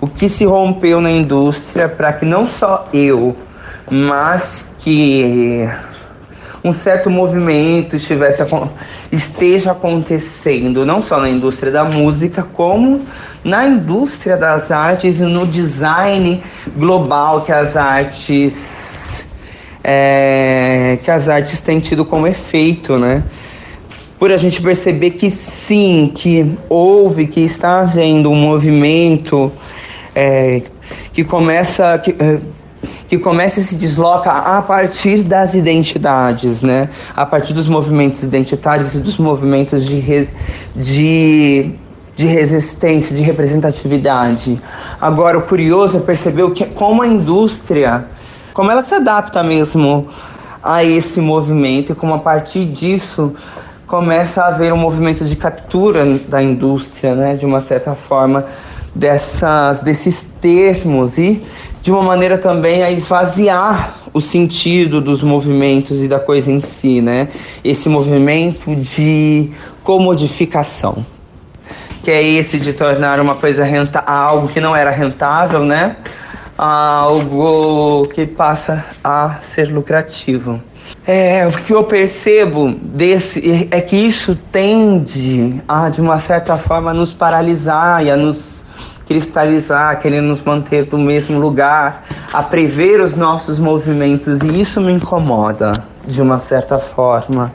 O 0.00 0.06
que 0.06 0.28
se 0.28 0.44
rompeu 0.44 1.00
na 1.00 1.10
indústria 1.10 1.88
para 1.88 2.12
que 2.12 2.24
não 2.24 2.46
só 2.46 2.88
eu, 2.92 3.36
mas 3.90 4.72
que 4.78 5.68
um 6.62 6.72
certo 6.72 7.08
movimento 7.08 7.96
estivesse, 7.96 8.42
esteja 9.12 9.72
acontecendo, 9.72 10.84
não 10.84 11.02
só 11.02 11.20
na 11.20 11.28
indústria 11.28 11.70
da 11.70 11.84
música, 11.84 12.42
como 12.42 13.02
na 13.44 13.66
indústria 13.66 14.36
das 14.36 14.72
artes 14.72 15.20
e 15.20 15.24
no 15.24 15.46
design 15.46 16.42
global 16.76 17.42
que 17.42 17.52
as 17.52 17.76
artes 17.76 18.85
é, 19.88 20.98
que 21.04 21.08
as 21.08 21.28
artes 21.28 21.60
têm 21.60 21.78
tido 21.78 22.04
como 22.04 22.26
efeito, 22.26 22.98
né? 22.98 23.22
Por 24.18 24.32
a 24.32 24.36
gente 24.36 24.60
perceber 24.60 25.10
que 25.10 25.30
sim, 25.30 26.10
que 26.12 26.58
houve, 26.68 27.28
que 27.28 27.40
está 27.42 27.82
havendo 27.82 28.28
um 28.28 28.34
movimento 28.34 29.52
é, 30.12 30.62
que 31.12 31.22
começa 31.22 31.96
que, 31.98 32.16
é, 32.18 32.40
que 33.06 33.16
começa 33.16 33.60
e 33.60 33.62
se 33.62 33.76
desloca 33.76 34.28
a 34.28 34.60
partir 34.60 35.22
das 35.22 35.54
identidades, 35.54 36.64
né? 36.64 36.88
A 37.14 37.24
partir 37.24 37.52
dos 37.52 37.68
movimentos 37.68 38.24
identitários 38.24 38.96
e 38.96 38.98
dos 38.98 39.16
movimentos 39.18 39.86
de, 39.86 40.00
res, 40.00 40.32
de, 40.74 41.70
de 42.16 42.26
resistência, 42.26 43.16
de 43.16 43.22
representatividade. 43.22 44.60
Agora, 45.00 45.38
o 45.38 45.42
curioso 45.42 45.98
é 45.98 46.00
perceber 46.00 46.50
que, 46.50 46.64
como 46.64 47.02
a 47.02 47.06
indústria, 47.06 48.15
como 48.56 48.70
ela 48.70 48.82
se 48.82 48.94
adapta 48.94 49.42
mesmo 49.42 50.08
a 50.62 50.82
esse 50.82 51.20
movimento 51.20 51.92
e 51.92 51.94
como 51.94 52.14
a 52.14 52.18
partir 52.18 52.64
disso 52.64 53.34
começa 53.86 54.42
a 54.42 54.46
haver 54.46 54.72
um 54.72 54.78
movimento 54.78 55.26
de 55.26 55.36
captura 55.36 56.06
da 56.26 56.42
indústria, 56.42 57.14
né? 57.14 57.36
De 57.36 57.44
uma 57.44 57.60
certa 57.60 57.94
forma 57.94 58.46
dessas 58.94 59.82
desses 59.82 60.22
termos 60.40 61.18
e 61.18 61.44
de 61.82 61.92
uma 61.92 62.02
maneira 62.02 62.38
também 62.38 62.82
a 62.82 62.90
esvaziar 62.90 63.98
o 64.14 64.22
sentido 64.22 65.02
dos 65.02 65.20
movimentos 65.20 66.02
e 66.02 66.08
da 66.08 66.18
coisa 66.18 66.50
em 66.50 66.60
si, 66.60 67.02
né? 67.02 67.28
Esse 67.62 67.90
movimento 67.90 68.74
de 68.74 69.50
comodificação, 69.82 71.04
que 72.02 72.10
é 72.10 72.22
esse 72.22 72.58
de 72.58 72.72
tornar 72.72 73.20
uma 73.20 73.34
coisa 73.34 73.64
renta 73.64 73.98
algo 73.98 74.48
que 74.48 74.60
não 74.60 74.74
era 74.74 74.90
rentável, 74.90 75.60
né? 75.60 75.96
Algo 76.56 78.08
que 78.08 78.26
passa 78.26 78.84
a 79.04 79.38
ser 79.42 79.68
lucrativo. 79.68 80.60
É, 81.06 81.46
o 81.46 81.52
que 81.52 81.72
eu 81.72 81.84
percebo 81.84 82.72
desse 82.80 83.68
é 83.70 83.80
que 83.80 83.96
isso 83.96 84.36
tende 84.50 85.60
a, 85.68 85.88
de 85.88 86.00
uma 86.00 86.18
certa 86.18 86.56
forma, 86.56 86.94
nos 86.94 87.12
paralisar 87.12 88.04
e 88.04 88.10
a 88.10 88.16
nos 88.16 88.62
cristalizar, 89.06 90.00
querer 90.00 90.20
nos 90.20 90.40
manter 90.40 90.86
do 90.86 90.98
mesmo 90.98 91.38
lugar, 91.38 92.04
a 92.32 92.42
prever 92.42 93.00
os 93.00 93.16
nossos 93.16 93.58
movimentos 93.58 94.40
e 94.40 94.60
isso 94.60 94.80
me 94.80 94.92
incomoda 94.92 95.72
de 96.06 96.20
uma 96.20 96.38
certa 96.38 96.78
forma. 96.78 97.52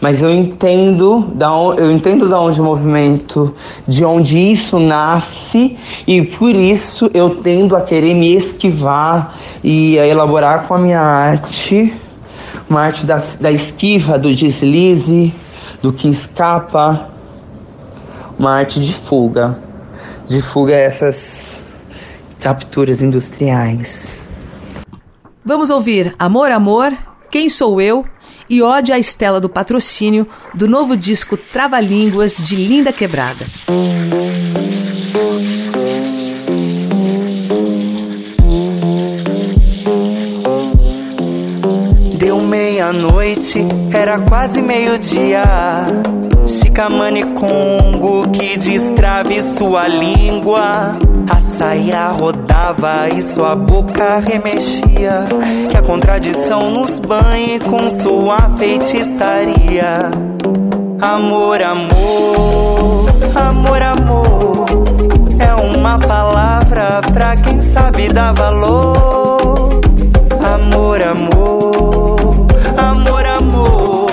Mas 0.00 0.22
eu 0.22 0.30
entendo 0.30 1.30
da 1.34 1.48
eu 1.76 1.90
entendo 1.90 2.28
da 2.28 2.40
onde 2.40 2.60
o 2.60 2.64
movimento, 2.64 3.54
de 3.86 4.04
onde 4.04 4.38
isso 4.38 4.78
nasce 4.78 5.76
e 6.06 6.22
por 6.22 6.54
isso 6.54 7.10
eu 7.12 7.36
tendo 7.36 7.74
a 7.74 7.80
querer 7.80 8.14
me 8.14 8.32
esquivar 8.34 9.36
e 9.62 9.98
a 9.98 10.06
elaborar 10.06 10.68
com 10.68 10.74
a 10.74 10.78
minha 10.78 11.00
arte, 11.00 11.92
uma 12.70 12.82
arte 12.82 13.04
da, 13.04 13.20
da 13.40 13.50
esquiva, 13.50 14.18
do 14.18 14.32
deslize, 14.32 15.34
do 15.82 15.92
que 15.92 16.08
escapa, 16.08 17.10
uma 18.38 18.52
arte 18.52 18.80
de 18.80 18.92
fuga 18.92 19.68
de 20.28 20.42
fuga 20.42 20.74
a 20.74 20.78
essas 20.78 21.62
capturas 22.38 23.00
industriais. 23.02 24.14
Vamos 25.42 25.70
ouvir 25.70 26.14
Amor, 26.18 26.52
Amor, 26.52 26.96
Quem 27.30 27.48
Sou 27.48 27.80
Eu 27.80 28.04
e 28.48 28.62
Ódio 28.62 28.94
à 28.94 28.98
Estela 28.98 29.40
do 29.40 29.48
Patrocínio 29.48 30.26
do 30.54 30.66
novo 30.68 30.96
disco 30.96 31.36
Trava-Línguas 31.36 32.36
de 32.36 32.56
Linda 32.56 32.92
Quebrada. 32.92 33.46
Deu 42.16 42.40
meia-noite, 42.40 43.60
era 43.92 44.20
quase 44.20 44.62
meio-dia. 44.62 45.42
Chicamane 46.46 47.22
Congo 47.34 48.30
que 48.30 48.56
destrave 48.56 49.42
sua 49.42 49.86
língua 49.86 50.96
a 51.30 51.40
sair 51.40 51.94
a 51.94 52.08
rodar 52.08 52.47
imaginava 52.58 53.08
e 53.14 53.22
sua 53.22 53.54
boca 53.54 54.18
remexia. 54.18 55.24
Que 55.70 55.76
a 55.76 55.82
contradição 55.82 56.70
nos 56.70 56.98
banhe 56.98 57.60
com 57.60 57.88
sua 57.88 58.38
feitiçaria. 58.58 60.10
Amor, 61.00 61.62
amor, 61.62 63.06
amor, 63.34 63.82
amor. 63.82 64.66
É 65.38 65.54
uma 65.54 65.98
palavra 65.98 67.00
pra 67.12 67.36
quem 67.36 67.60
sabe 67.62 68.12
dar 68.12 68.32
valor. 68.34 69.80
Amor, 70.42 71.00
amor, 71.02 72.48
amor, 72.76 73.26
amor. 73.26 74.08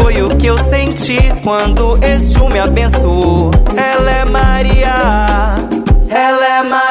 Foi 0.00 0.22
o 0.22 0.28
que 0.36 0.46
eu 0.46 0.58
senti 0.58 1.18
quando 1.42 1.98
Exu 2.04 2.48
me 2.48 2.60
abençoou. 2.60 3.50
Ela 3.76 4.10
é 4.10 4.24
Maria, 4.24 5.56
ela 6.08 6.46
é 6.46 6.62
Maria, 6.62 6.83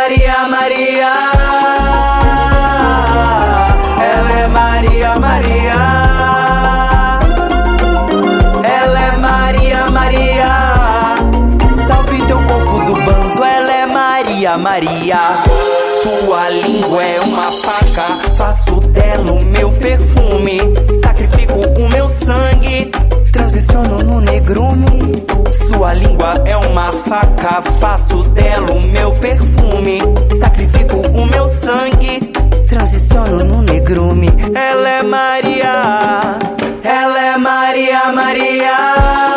Sua 16.01 16.49
língua 16.49 17.03
é 17.03 17.19
uma 17.19 17.51
faca, 17.51 18.35
faço 18.35 18.79
dela 18.87 19.31
o 19.31 19.43
meu 19.43 19.69
perfume. 19.69 20.61
Sacrifico 20.99 21.59
o 21.79 21.89
meu 21.89 22.09
sangue, 22.09 22.91
transiciono 23.31 24.01
no 24.01 24.19
negrume. 24.19 25.23
Sua 25.51 25.93
língua 25.93 26.41
é 26.47 26.57
uma 26.57 26.91
faca, 26.91 27.61
faço 27.79 28.23
dela 28.29 28.71
o 28.71 28.81
meu 28.81 29.11
perfume. 29.11 29.99
Sacrifico 30.39 30.95
o 30.95 31.25
meu 31.27 31.47
sangue, 31.47 32.33
transiciono 32.67 33.43
no 33.43 33.61
negrume. 33.61 34.29
Ela 34.55 34.89
é 34.89 35.03
Maria, 35.03 36.39
ela 36.83 37.21
é 37.21 37.37
Maria, 37.37 38.11
Maria. 38.11 39.32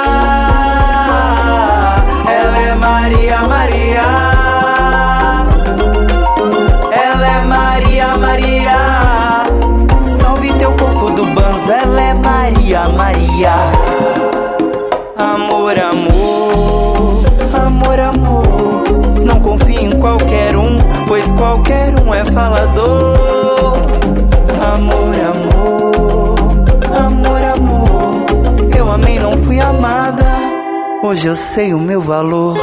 Hoje 31.07 31.29
eu 31.29 31.37
sei 31.37 31.73
o 31.73 31.79
meu 31.79 32.01
valor. 32.01 32.59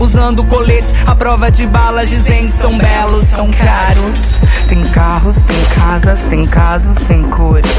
Usando 0.00 0.44
coletes 0.44 0.92
à 1.06 1.14
prova 1.14 1.50
de 1.50 1.66
balas, 1.66 2.08
dizendo 2.08 2.50
são 2.50 2.76
belos, 2.76 3.24
são 3.28 3.50
caros. 3.50 4.34
Tem 4.68 4.82
carros, 4.90 5.36
tem 5.44 5.64
casas, 5.76 6.24
tem 6.24 6.46
casos 6.46 6.96
sem 7.04 7.22
cores. 7.24 7.70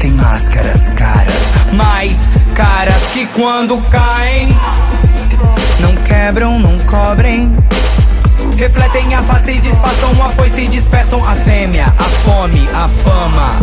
Tem 0.00 0.10
máscaras 0.12 0.92
caras, 0.94 1.34
mais 1.72 2.16
caras 2.54 2.96
que 3.12 3.26
quando 3.26 3.80
caem 3.90 4.48
não 5.80 5.94
quebram, 6.04 6.58
não 6.58 6.78
cobrem. 6.80 7.56
Refletem 8.56 9.14
a 9.14 9.22
face 9.22 9.50
e 9.50 9.60
disfarçam 9.60 10.24
a 10.24 10.30
foice 10.30 10.62
e 10.62 10.68
despertam 10.68 11.24
a 11.24 11.34
fêmea, 11.34 11.86
a 11.86 12.04
fome, 12.04 12.68
a 12.74 12.88
fama 12.88 13.58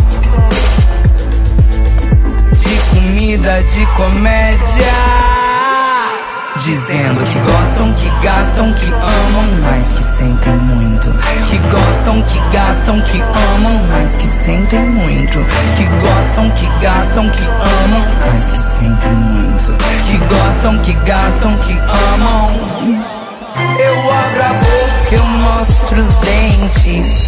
de 2.54 2.76
comida, 2.90 3.62
de 3.64 3.86
comédia. 3.88 5.35
Dizendo 6.58 7.22
que 7.26 7.38
gostam, 7.40 7.94
que 7.94 8.10
gastam, 8.24 8.74
que 8.74 8.86
amam, 8.86 9.46
mas 9.62 9.88
que 9.88 10.04
sentem 10.04 10.54
muito. 10.54 11.12
Que 11.46 11.58
gostam, 11.58 12.22
que 12.24 12.40
gastam, 12.52 13.02
que 13.02 13.22
amam, 13.22 13.86
mas 13.90 14.16
que 14.16 14.26
sentem 14.26 14.80
muito. 14.80 15.40
Que 15.76 15.84
gostam, 16.02 16.50
que 16.52 16.66
gastam, 16.82 17.30
que 17.30 17.44
amam, 17.44 18.06
mas 18.26 18.46
que 18.46 18.58
sentem 18.58 19.12
muito. 19.12 19.74
Que 20.06 20.18
gostam, 20.34 20.78
que 20.80 20.94
gastam, 21.06 21.58
que 21.58 21.74
amam. 21.74 22.52
Eu 23.78 24.14
abro 24.14 24.44
a 24.44 24.54
boca, 24.54 25.16
eu 25.16 25.26
mostro 25.26 26.00
os 26.00 26.16
dentes. 26.16 27.28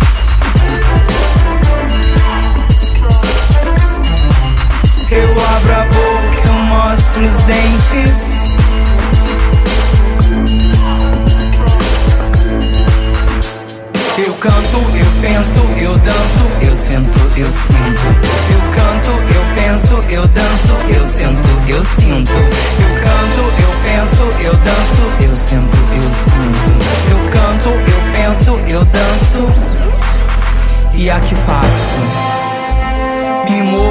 Eu 5.11 5.30
abro 5.55 5.73
a 5.73 5.86
boca, 5.86 6.47
eu 6.47 6.53
mostro 6.63 7.23
os 7.23 7.36
dentes. 7.43 8.26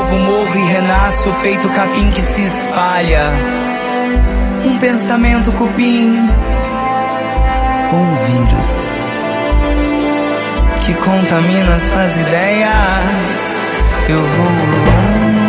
Me 0.07 0.19
movo, 0.19 0.19
morro 0.19 0.57
e 0.57 0.73
renasço, 0.73 1.33
feito 1.35 1.69
capim 1.71 2.11
que 2.11 2.23
se 2.23 2.43
espalha. 2.43 3.33
Um 4.65 4.79
pensamento 4.79 5.53
cupim, 5.53 6.29
um 7.93 8.15
vírus 8.25 8.97
que 10.85 10.95
contamina 10.95 11.79
suas 11.79 12.17
ideias. 12.17 12.71
Eu 14.09 14.23
vou 14.23 14.47
longe, 14.87 15.46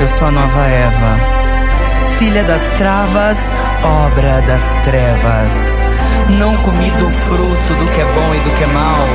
Eu 0.00 0.08
sou 0.08 0.28
a 0.28 0.30
nova 0.30 0.66
Eva, 0.66 1.16
filha 2.18 2.42
das 2.44 2.62
travas, 2.78 3.36
obra 3.84 4.40
das 4.46 4.62
trevas. 4.82 5.82
Não 6.38 6.56
comi 6.62 6.90
do 6.92 7.10
fruto 7.10 7.74
do 7.74 7.92
que 7.92 8.00
é 8.00 8.04
bom 8.04 8.34
e 8.34 8.38
do 8.38 8.50
que 8.56 8.64
é 8.64 8.66
mal, 8.68 9.06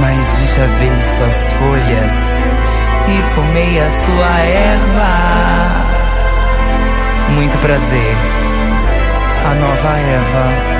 mas 0.00 0.24
deschavei 0.38 0.92
suas 1.16 1.52
folhas 1.54 2.12
e 3.08 3.34
fumei 3.34 3.80
a 3.80 3.90
sua 3.90 4.38
erva. 4.40 5.84
Muito 7.30 7.58
prazer, 7.58 8.16
a 9.50 9.54
nova 9.56 9.98
Eva. 9.98 10.77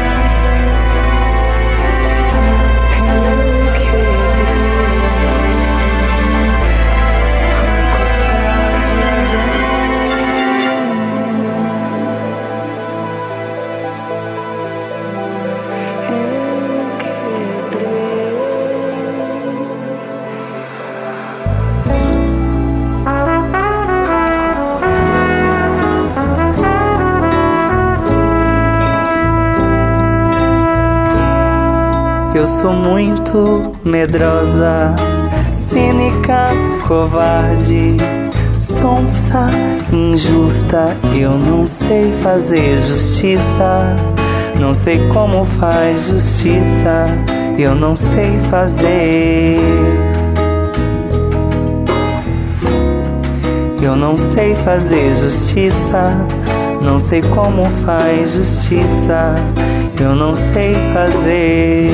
Eu 32.39 32.47
sou 32.47 32.73
muito 32.73 33.73
medrosa, 33.85 34.95
cínica, 35.55 36.47
covarde, 36.87 37.97
sonsa, 38.57 39.51
injusta. 39.93 40.97
Eu 41.19 41.33
não 41.33 41.67
sei 41.67 42.13
fazer 42.23 42.79
justiça, 42.79 43.97
não 44.57 44.73
sei 44.73 45.01
como 45.09 45.45
faz 45.45 46.07
justiça. 46.11 47.07
Eu 47.59 47.75
não 47.75 47.97
sei 47.97 48.39
fazer. 48.49 49.59
Eu 53.83 53.97
não 53.97 54.15
sei 54.15 54.55
fazer 54.65 55.13
justiça, 55.13 56.17
não 56.81 57.01
sei 57.01 57.21
como 57.21 57.65
faz 57.85 58.33
justiça 58.35 59.35
eu 60.01 60.15
não 60.15 60.33
sei 60.35 60.75
fazer. 60.95 61.91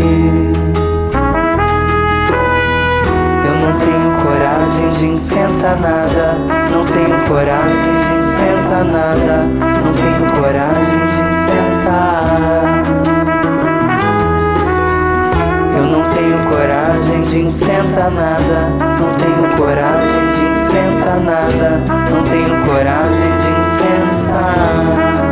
Eu 3.47 3.55
não 3.61 3.73
tenho 3.79 4.11
coragem 4.23 4.89
de 4.91 5.07
enfrentar 5.07 5.77
nada, 5.81 6.35
não 6.71 6.85
tenho 6.85 7.19
coragem 7.27 7.93
de 8.05 8.13
enfrentar 8.21 8.85
nada, 8.85 9.49
não 9.85 9.93
tenho 9.95 10.31
coragem 10.39 11.01
de 11.01 11.21
enfrentar. 11.33 12.65
Eu 15.77 15.85
não 15.85 16.03
tenho 16.11 16.39
coragem 16.51 17.23
de 17.23 17.39
enfrentar 17.39 18.11
nada, 18.11 18.69
não 19.01 19.15
tenho 19.15 19.57
coragem 19.57 20.25
de 20.35 20.43
enfrentar 20.45 21.21
nada, 21.25 21.83
não 22.11 22.23
tenho 22.23 22.67
coragem 22.67 23.31
de 23.39 23.49
enfrentar. 23.49 25.24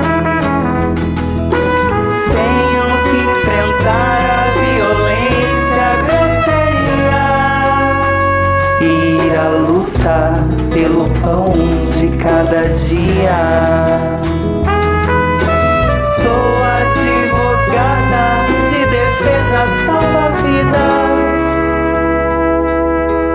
Cada 12.52 12.68
dia. 12.68 13.40
Sou 16.20 16.52
advogada 16.76 18.26
de 18.68 18.80
defesa 18.86 19.60
salva-vidas. 19.86 21.40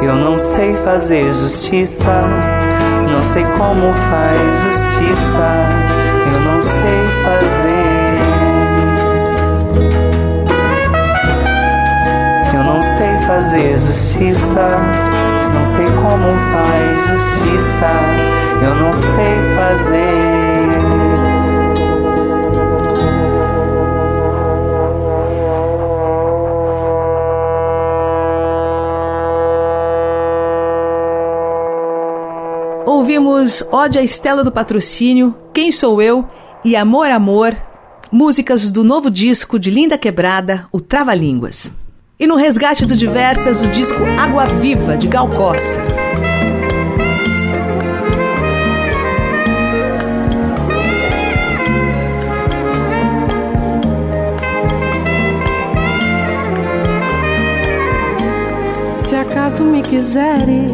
Eu 0.03 0.15
não 0.15 0.37
sei 0.37 0.75
fazer 0.77 1.33
justiça, 1.33 2.25
não 3.11 3.23
sei 3.23 3.43
como 3.43 3.91
faz 3.93 4.39
justiça, 4.65 5.49
eu 6.31 6.39
não 6.41 6.61
sei 6.61 7.07
fazer. 7.23 7.87
fazer 13.27 13.77
justiça. 13.77 15.16
Não 15.53 15.65
sei 15.65 15.85
como 15.85 16.27
faz 16.51 17.07
justiça. 17.07 17.91
Eu 18.61 18.75
não 18.75 18.93
sei 18.95 19.55
fazer. 19.55 20.47
Ouvimos 32.85 33.63
Ode 33.71 33.99
à 33.99 34.03
Estela 34.03 34.43
do 34.43 34.51
Patrocínio, 34.51 35.35
Quem 35.53 35.71
Sou 35.71 36.01
Eu 36.01 36.27
e 36.65 36.75
Amor 36.75 37.09
Amor, 37.09 37.55
músicas 38.11 38.69
do 38.69 38.83
novo 38.83 39.09
disco 39.09 39.57
de 39.57 39.69
Linda 39.69 39.97
Quebrada, 39.97 40.67
o 40.71 40.81
Trava 40.81 41.13
Línguas. 41.13 41.71
E 42.19 42.25
no 42.25 42.35
resgate 42.35 42.83
do 42.83 42.95
Diversas, 42.95 43.61
o 43.61 43.67
disco 43.67 44.03
Água 44.17 44.45
Viva, 44.45 44.97
de 44.97 45.07
Gal 45.07 45.29
Costa. 45.29 45.83
Se 58.95 59.15
acaso 59.15 59.63
me 59.63 59.83
quiseres, 59.83 60.71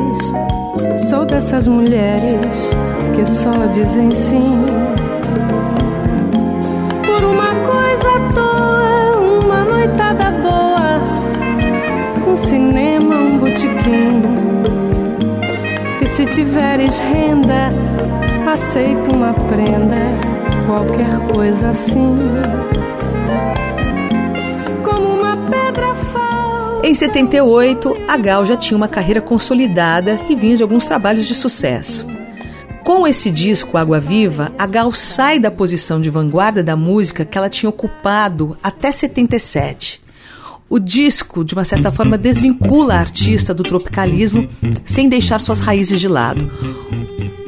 sou 1.09 1.25
dessas 1.25 1.67
mulheres 1.67 2.69
que 3.13 3.25
só 3.25 3.65
dizem 3.73 4.11
sim. 4.11 4.92
Um 12.33 12.35
cinema, 12.35 13.15
um 13.15 13.37
botequim. 13.37 14.21
E 16.01 16.07
se 16.07 16.25
tiveres 16.25 16.97
renda, 16.97 17.69
aceita 18.51 19.11
uma 19.11 19.35
prenda, 19.35 19.95
qualquer 20.65 21.31
coisa 21.31 21.69
assim. 21.69 22.15
Como 24.83 25.21
uma 25.21 25.37
pedra. 25.47 25.93
Em 26.83 26.93
78, 26.95 27.95
a 28.07 28.17
Gal 28.17 28.43
já 28.45 28.57
tinha 28.57 28.75
uma 28.75 28.87
carreira 28.87 29.21
consolidada 29.21 30.19
e 30.27 30.35
vinha 30.35 30.57
de 30.57 30.63
alguns 30.63 30.87
trabalhos 30.87 31.27
de 31.27 31.35
sucesso. 31.35 32.07
Com 32.83 33.07
esse 33.07 33.29
disco 33.29 33.77
Água 33.77 33.99
Viva, 33.99 34.51
a 34.57 34.65
Gal 34.65 34.91
sai 34.91 35.39
da 35.39 35.51
posição 35.51 36.01
de 36.01 36.09
vanguarda 36.09 36.63
da 36.63 36.75
música 36.75 37.23
que 37.23 37.37
ela 37.37 37.47
tinha 37.47 37.69
ocupado 37.69 38.57
até 38.63 38.91
77 38.91 40.02
o 40.69 40.79
disco, 40.79 41.43
de 41.43 41.53
uma 41.53 41.65
certa 41.65 41.91
forma, 41.91 42.17
desvincula 42.17 42.95
a 42.95 42.99
artista 42.99 43.53
do 43.53 43.63
tropicalismo 43.63 44.49
sem 44.83 45.07
deixar 45.07 45.39
suas 45.39 45.59
raízes 45.59 45.99
de 45.99 46.07
lado. 46.07 46.49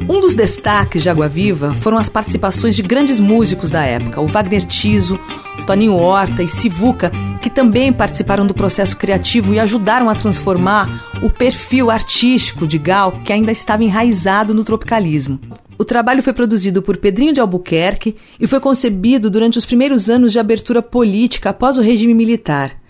Um 0.08 0.22
dos 0.22 0.36
destaques 0.36 1.02
de 1.02 1.10
Água 1.10 1.28
Viva 1.28 1.74
foram 1.74 1.98
as 1.98 2.10
participações 2.10 2.76
de 2.76 2.84
grandes 2.84 3.20
músicos 3.20 3.72
da 3.72 3.84
época, 3.84 4.22
o 4.22 4.28
Wagner 4.28 4.64
Tiso, 4.64 5.20
Toninho 5.66 5.96
Horta 5.96 6.44
e 6.44 6.48
Sivuca, 6.48 7.12
que 7.42 7.50
também 7.50 7.92
participaram 7.92 8.46
do 8.46 8.54
processo 8.54 8.96
criativo 8.98 9.56
e 9.56 9.60
ajudaram 9.60 10.08
a 10.08 10.14
transformar 10.14 11.04
o 11.24 11.30
perfil 11.32 11.90
artístico 11.90 12.68
de 12.68 12.78
Gal, 12.78 13.14
que 13.24 13.34
ainda 13.34 13.52
estava 13.52 13.84
enraizado 13.84 14.54
no 14.54 14.64
tropicalismo. 14.64 15.40
O 15.76 15.84
trabalho 15.84 16.22
foi 16.22 16.34
produzido 16.34 16.84
por 16.84 16.98
Pedrinho 16.98 17.34
de 17.34 17.42
Albuquerque 17.42 18.16
e 18.40 18.46
foi 18.46 18.60
concebido 18.60 19.32
durante 19.32 19.58
os 19.58 19.66
primeiros 19.66 20.12
anos 20.12 20.32
de 20.32 20.38
abertura 20.38 20.84
política 20.84 21.50
após 21.50 21.80
o 21.80 21.82
regime 21.82 22.14
militar 22.14 22.85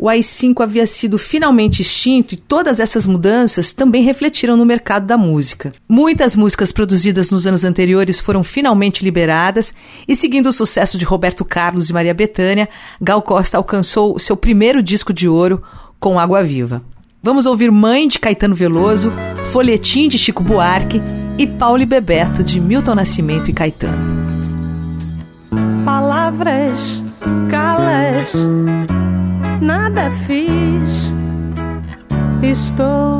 o 0.00 0.08
AI-5 0.08 0.62
havia 0.62 0.86
sido 0.86 1.18
finalmente 1.18 1.82
extinto 1.82 2.32
e 2.32 2.36
todas 2.38 2.80
essas 2.80 3.04
mudanças 3.04 3.74
também 3.74 4.02
refletiram 4.02 4.56
no 4.56 4.64
mercado 4.64 5.04
da 5.04 5.18
música. 5.18 5.74
Muitas 5.86 6.34
músicas 6.34 6.72
produzidas 6.72 7.30
nos 7.30 7.46
anos 7.46 7.64
anteriores 7.64 8.18
foram 8.18 8.42
finalmente 8.42 9.04
liberadas 9.04 9.74
e, 10.08 10.16
seguindo 10.16 10.46
o 10.46 10.52
sucesso 10.54 10.96
de 10.96 11.04
Roberto 11.04 11.44
Carlos 11.44 11.90
e 11.90 11.92
Maria 11.92 12.14
Bethânia, 12.14 12.66
Gal 12.98 13.20
Costa 13.20 13.58
alcançou 13.58 14.18
seu 14.18 14.34
primeiro 14.38 14.82
disco 14.82 15.12
de 15.12 15.28
ouro 15.28 15.62
com 15.98 16.18
Água 16.18 16.42
Viva. 16.42 16.82
Vamos 17.22 17.44
ouvir 17.44 17.70
Mãe 17.70 18.08
de 18.08 18.18
Caetano 18.18 18.54
Veloso, 18.54 19.12
Folhetim 19.52 20.08
de 20.08 20.16
Chico 20.16 20.42
Buarque 20.42 21.02
e 21.36 21.46
Paulo 21.46 21.82
e 21.82 21.86
Bebeto 21.86 22.42
de 22.42 22.58
Milton 22.58 22.94
Nascimento 22.94 23.50
e 23.50 23.52
Caetano. 23.52 24.18
Palavras, 25.84 27.02
calas 27.50 28.32
nada 29.60 30.10
fiz. 30.26 31.12
Estou 32.42 33.18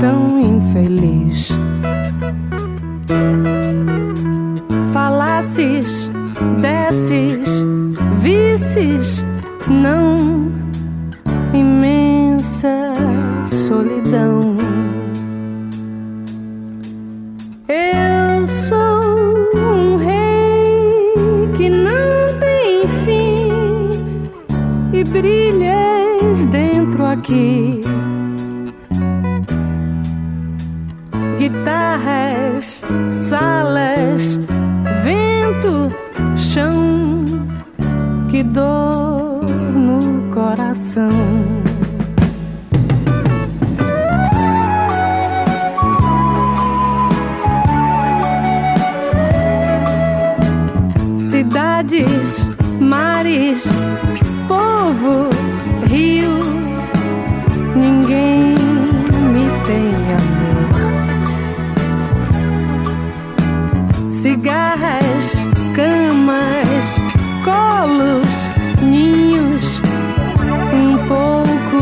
tão 0.00 0.40
infeliz. 0.40 1.48
Falasses, 4.92 6.10
desses, 6.60 7.64
vices, 8.20 9.24
não 9.68 10.52
imensa 11.52 12.92
solidão. 13.48 14.56
Eu 17.68 18.21
e 25.02 25.04
brilha 25.04 25.74
aqui. 27.04 27.80
Guitarras, 31.38 32.82
salas, 33.10 34.38
vento, 35.04 35.92
chão, 36.36 37.24
que 38.30 38.44
dor 38.44 39.44
no 39.74 40.30
coração. 40.32 41.61
Tem 59.72 59.94
amor. 60.12 60.72
Cigarras, 64.12 65.32
camas, 65.74 67.00
colos, 67.42 68.32
ninhos, 68.82 69.80
um 70.74 70.98
pouco 71.08 71.80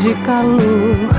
de 0.00 0.14
calor. 0.24 1.15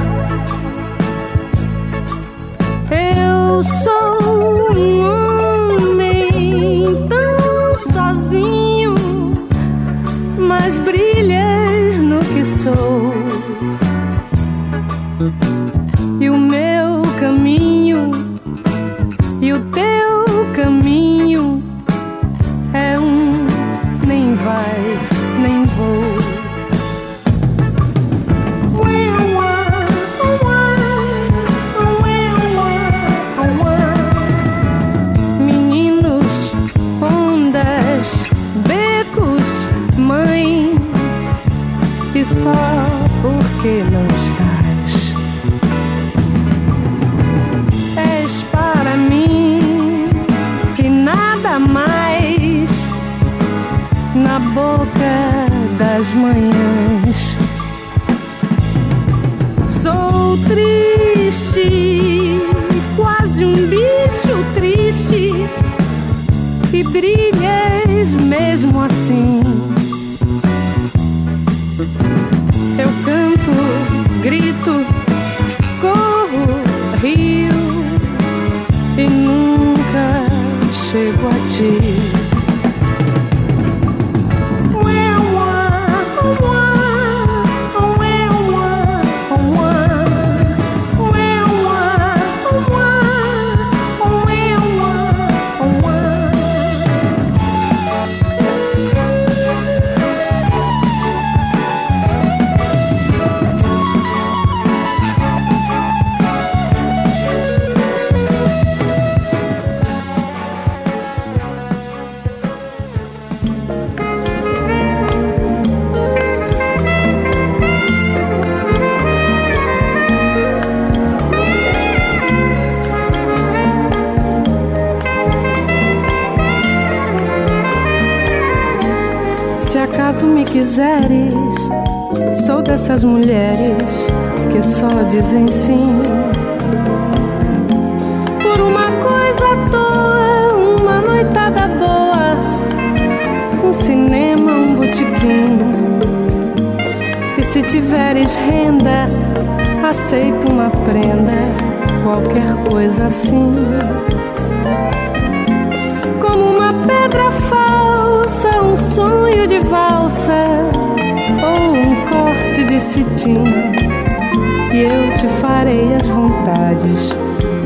E 164.73 164.81
eu 164.81 165.15
te 165.17 165.27
farei 165.41 165.93
as 165.95 166.07
vontades, 166.07 167.17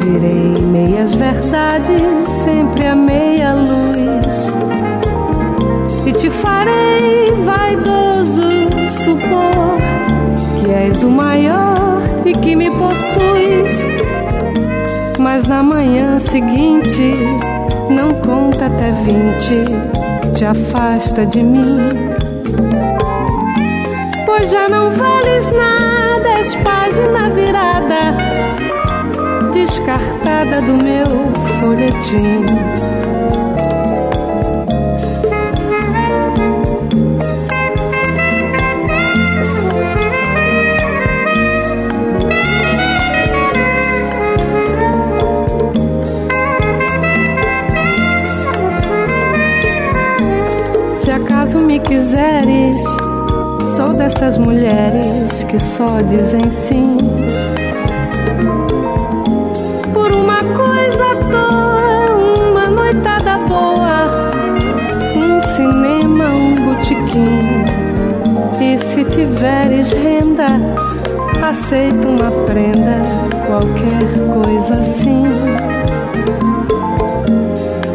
direi 0.02 0.62
meias 0.66 1.14
verdades, 1.16 2.28
sempre 2.28 2.88
a 2.88 2.96
meia 2.96 3.54
luz. 3.54 4.52
E 6.06 6.12
te 6.14 6.30
farei 6.30 7.32
vaidoso 7.46 8.42
supor 8.90 9.78
que 10.60 10.72
és 10.72 11.04
o 11.04 11.10
maior 11.10 12.02
e 12.26 12.34
que 12.34 12.56
me 12.56 12.70
possuis. 12.72 13.88
Mas 15.20 15.48
na 15.48 15.62
manhã 15.64 16.20
seguinte, 16.20 17.14
não 17.90 18.10
conta 18.22 18.66
até 18.66 18.92
vinte, 18.92 19.66
te 20.34 20.46
afasta 20.46 21.26
de 21.26 21.44
mim. 21.44 21.78
Pois 24.26 24.50
já 24.50 24.68
não 24.70 24.90
vales 24.92 25.11
nada, 25.52 26.40
és 26.40 26.56
página 26.56 27.30
virada, 27.30 28.18
descartada 29.54 30.62
do 30.62 30.74
meu 30.84 31.08
folhetim. 31.60 32.46
Se 51.00 51.12
acaso 51.12 51.60
me 51.60 51.80
quiseres, 51.80 52.84
sou 53.82 53.94
dessas 53.94 54.38
mulheres 54.38 55.44
que 55.46 55.58
só 55.58 56.02
dizem 56.02 56.52
sim. 56.52 56.98
Por 59.92 60.12
uma 60.12 60.38
coisa 60.38 61.04
à 61.04 61.16
toa, 61.32 62.16
uma 62.48 62.70
noitada 62.70 63.40
boa, 63.48 64.04
um 65.16 65.40
cinema, 65.40 66.28
um 66.28 66.56
botequim. 66.64 67.66
E 68.62 68.78
se 68.78 69.04
tiveres 69.06 69.94
renda, 69.94 70.60
aceito 71.42 72.08
uma 72.08 72.32
prenda, 72.46 73.02
qualquer 73.48 74.44
coisa 74.44 74.76
assim. 74.76 75.24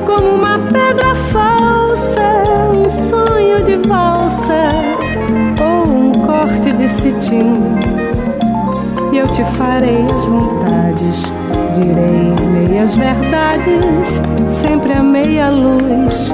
Como 0.04 0.30
uma 0.30 0.58
pedra 0.58 1.14
falsa, 1.30 2.22
um 2.74 2.90
sonho 2.90 3.62
de 3.64 3.76
valsa 3.88 4.85
E 9.12 9.18
eu 9.18 9.28
te 9.28 9.44
farei 9.44 10.06
as 10.10 10.24
vontades, 10.24 11.32
direi 11.74 12.34
meias 12.52 12.94
verdades, 12.94 14.22
sempre 14.48 14.94
a 14.94 15.02
meia 15.02 15.50
luz. 15.50 16.32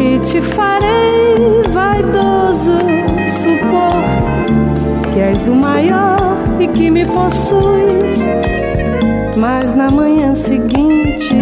E 0.00 0.18
te 0.20 0.40
farei 0.40 1.62
vaidoso 1.72 2.78
supor 3.26 4.02
que 5.12 5.20
és 5.20 5.46
o 5.46 5.54
maior 5.54 6.18
e 6.58 6.66
que 6.68 6.90
me 6.90 7.04
possuis. 7.04 8.26
Mas 9.36 9.74
na 9.74 9.90
manhã 9.90 10.34
seguinte, 10.34 11.34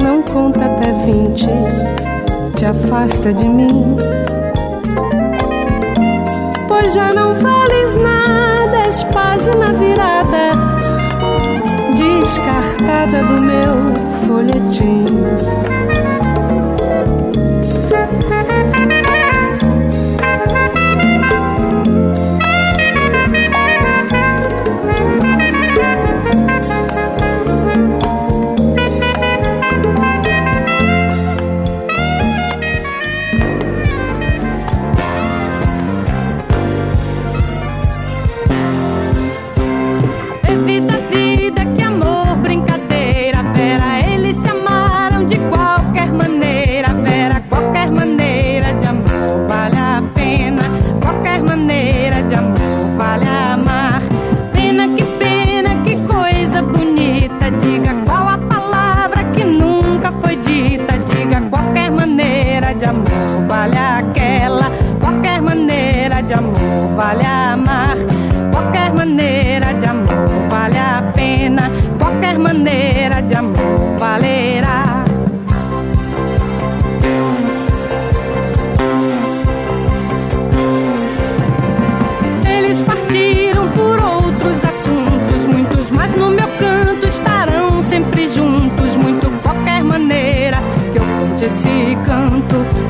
não 0.00 0.22
conta 0.22 0.66
até 0.66 0.92
vinte, 1.04 1.50
te 2.54 2.64
afasta 2.64 3.32
de 3.32 3.48
mim 3.48 3.96
já 6.90 7.12
não 7.12 7.34
fales 7.36 7.94
nada, 7.94 8.76
és 8.86 9.02
página 9.04 9.72
virada, 9.72 10.52
descartada 11.96 13.22
do 13.24 13.40
meu 13.40 14.26
folhetim. 14.26 15.75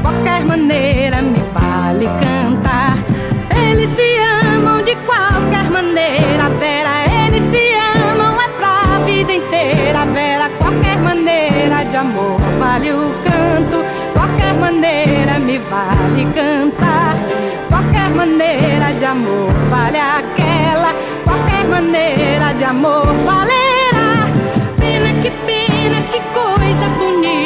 qualquer 0.07 0.45
maneira 0.45 1.21
me 1.21 1.43
vale 1.53 2.07
cantar. 2.23 2.97
Eles 3.51 3.91
se 3.91 4.09
amam 4.55 4.81
de 4.85 4.95
qualquer 5.09 5.69
maneira, 5.69 6.49
Vera. 6.61 6.95
Eles 7.27 7.43
se 7.51 7.65
amam 7.97 8.41
é 8.41 8.49
pra 8.59 9.05
vida 9.05 9.33
inteira, 9.33 10.05
Vera. 10.15 10.49
Qualquer 10.59 10.99
maneira 10.99 11.85
de 11.91 11.97
amor 11.97 12.41
vale 12.61 12.93
o 12.93 13.11
canto. 13.27 13.79
Qualquer 14.13 14.55
maneira 14.55 15.41
me 15.41 15.59
vale 15.59 16.25
cantar. 16.39 17.17
Qualquer 17.69 18.11
maneira 18.11 18.93
de 18.99 19.05
amor 19.05 19.51
vale 19.71 19.99
aquela. 19.99 20.95
Qualquer 21.25 21.65
maneira 21.65 22.55
de 22.55 22.65
amor 22.65 23.07
valerá. 23.29 24.13
Pena 24.79 25.11
que 25.23 25.31
pena, 25.47 25.99
que 26.13 26.21
coisa 26.39 26.87
bonita 26.99 27.46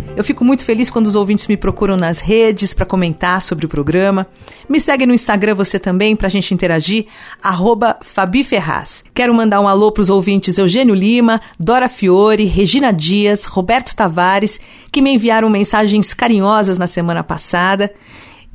Eu 0.15 0.25
fico 0.25 0.43
muito 0.43 0.65
feliz 0.65 0.89
quando 0.89 1.07
os 1.07 1.15
ouvintes 1.15 1.47
me 1.47 1.55
procuram 1.55 1.95
nas 1.95 2.19
redes 2.19 2.73
para 2.73 2.85
comentar 2.85 3.41
sobre 3.41 3.65
o 3.65 3.69
programa. 3.69 4.27
Me 4.67 4.79
segue 4.79 5.05
no 5.05 5.13
Instagram 5.13 5.55
você 5.55 5.79
também 5.79 6.15
para 6.15 6.27
a 6.27 6.29
gente 6.29 6.53
interagir, 6.53 7.07
arroba 7.41 7.97
Fabi 8.01 8.43
Ferraz. 8.43 9.05
Quero 9.13 9.33
mandar 9.33 9.61
um 9.61 9.67
alô 9.67 9.91
para 9.91 10.01
os 10.01 10.09
ouvintes 10.09 10.57
Eugênio 10.57 10.93
Lima, 10.93 11.39
Dora 11.57 11.87
Fiore, 11.87 12.43
Regina 12.43 12.91
Dias, 12.91 13.45
Roberto 13.45 13.95
Tavares, 13.95 14.59
que 14.91 15.01
me 15.01 15.13
enviaram 15.13 15.49
mensagens 15.49 16.13
carinhosas 16.13 16.77
na 16.77 16.87
semana 16.87 17.23
passada. 17.23 17.91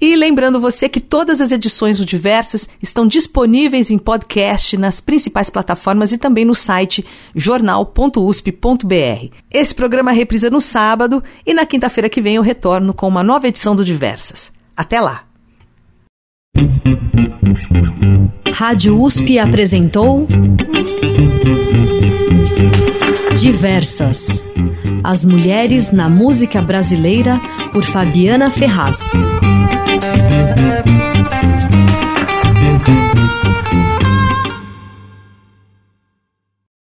E 0.01 0.15
lembrando 0.15 0.61
você 0.61 0.89
que 0.89 1.01
todas 1.01 1.41
as 1.41 1.53
edições 1.53 1.99
do 1.99 2.05
Diversas 2.05 2.69
estão 2.83 3.07
disponíveis 3.07 3.91
em 3.91 3.97
podcast 3.97 4.77
nas 4.77 5.01
principais 5.01 5.49
plataformas 5.49 6.13
e 6.13 6.19
também 6.19 6.45
no 6.45 6.55
site 6.55 7.05
jornal.usp.br. 7.35 9.35
Esse 9.51 9.75
programa 9.75 10.13
reprisa 10.13 10.51
no 10.51 10.61
sábado 10.61 11.23
e 11.47 11.55
na 11.55 11.65
quinta-feira 11.65 12.11
que 12.11 12.21
vem 12.21 12.37
eu 12.37 12.43
retorno 12.43 12.93
com 12.93 13.09
uma 13.09 13.23
nova 13.23 13.49
edição 13.49 13.75
do 13.75 13.85
Diversas. 13.85 14.53
Até 14.77 15.01
lá! 15.01 15.25
Rádio 18.53 19.03
USP 19.03 19.39
apresentou 19.39 20.27
Diversas. 23.39 24.43
As 25.05 25.25
mulheres 25.25 25.93
na 25.93 26.09
música 26.09 26.61
brasileira 26.63 27.39
por 27.71 27.85
Fabiana 27.85 28.51
Ferraz. 28.51 29.13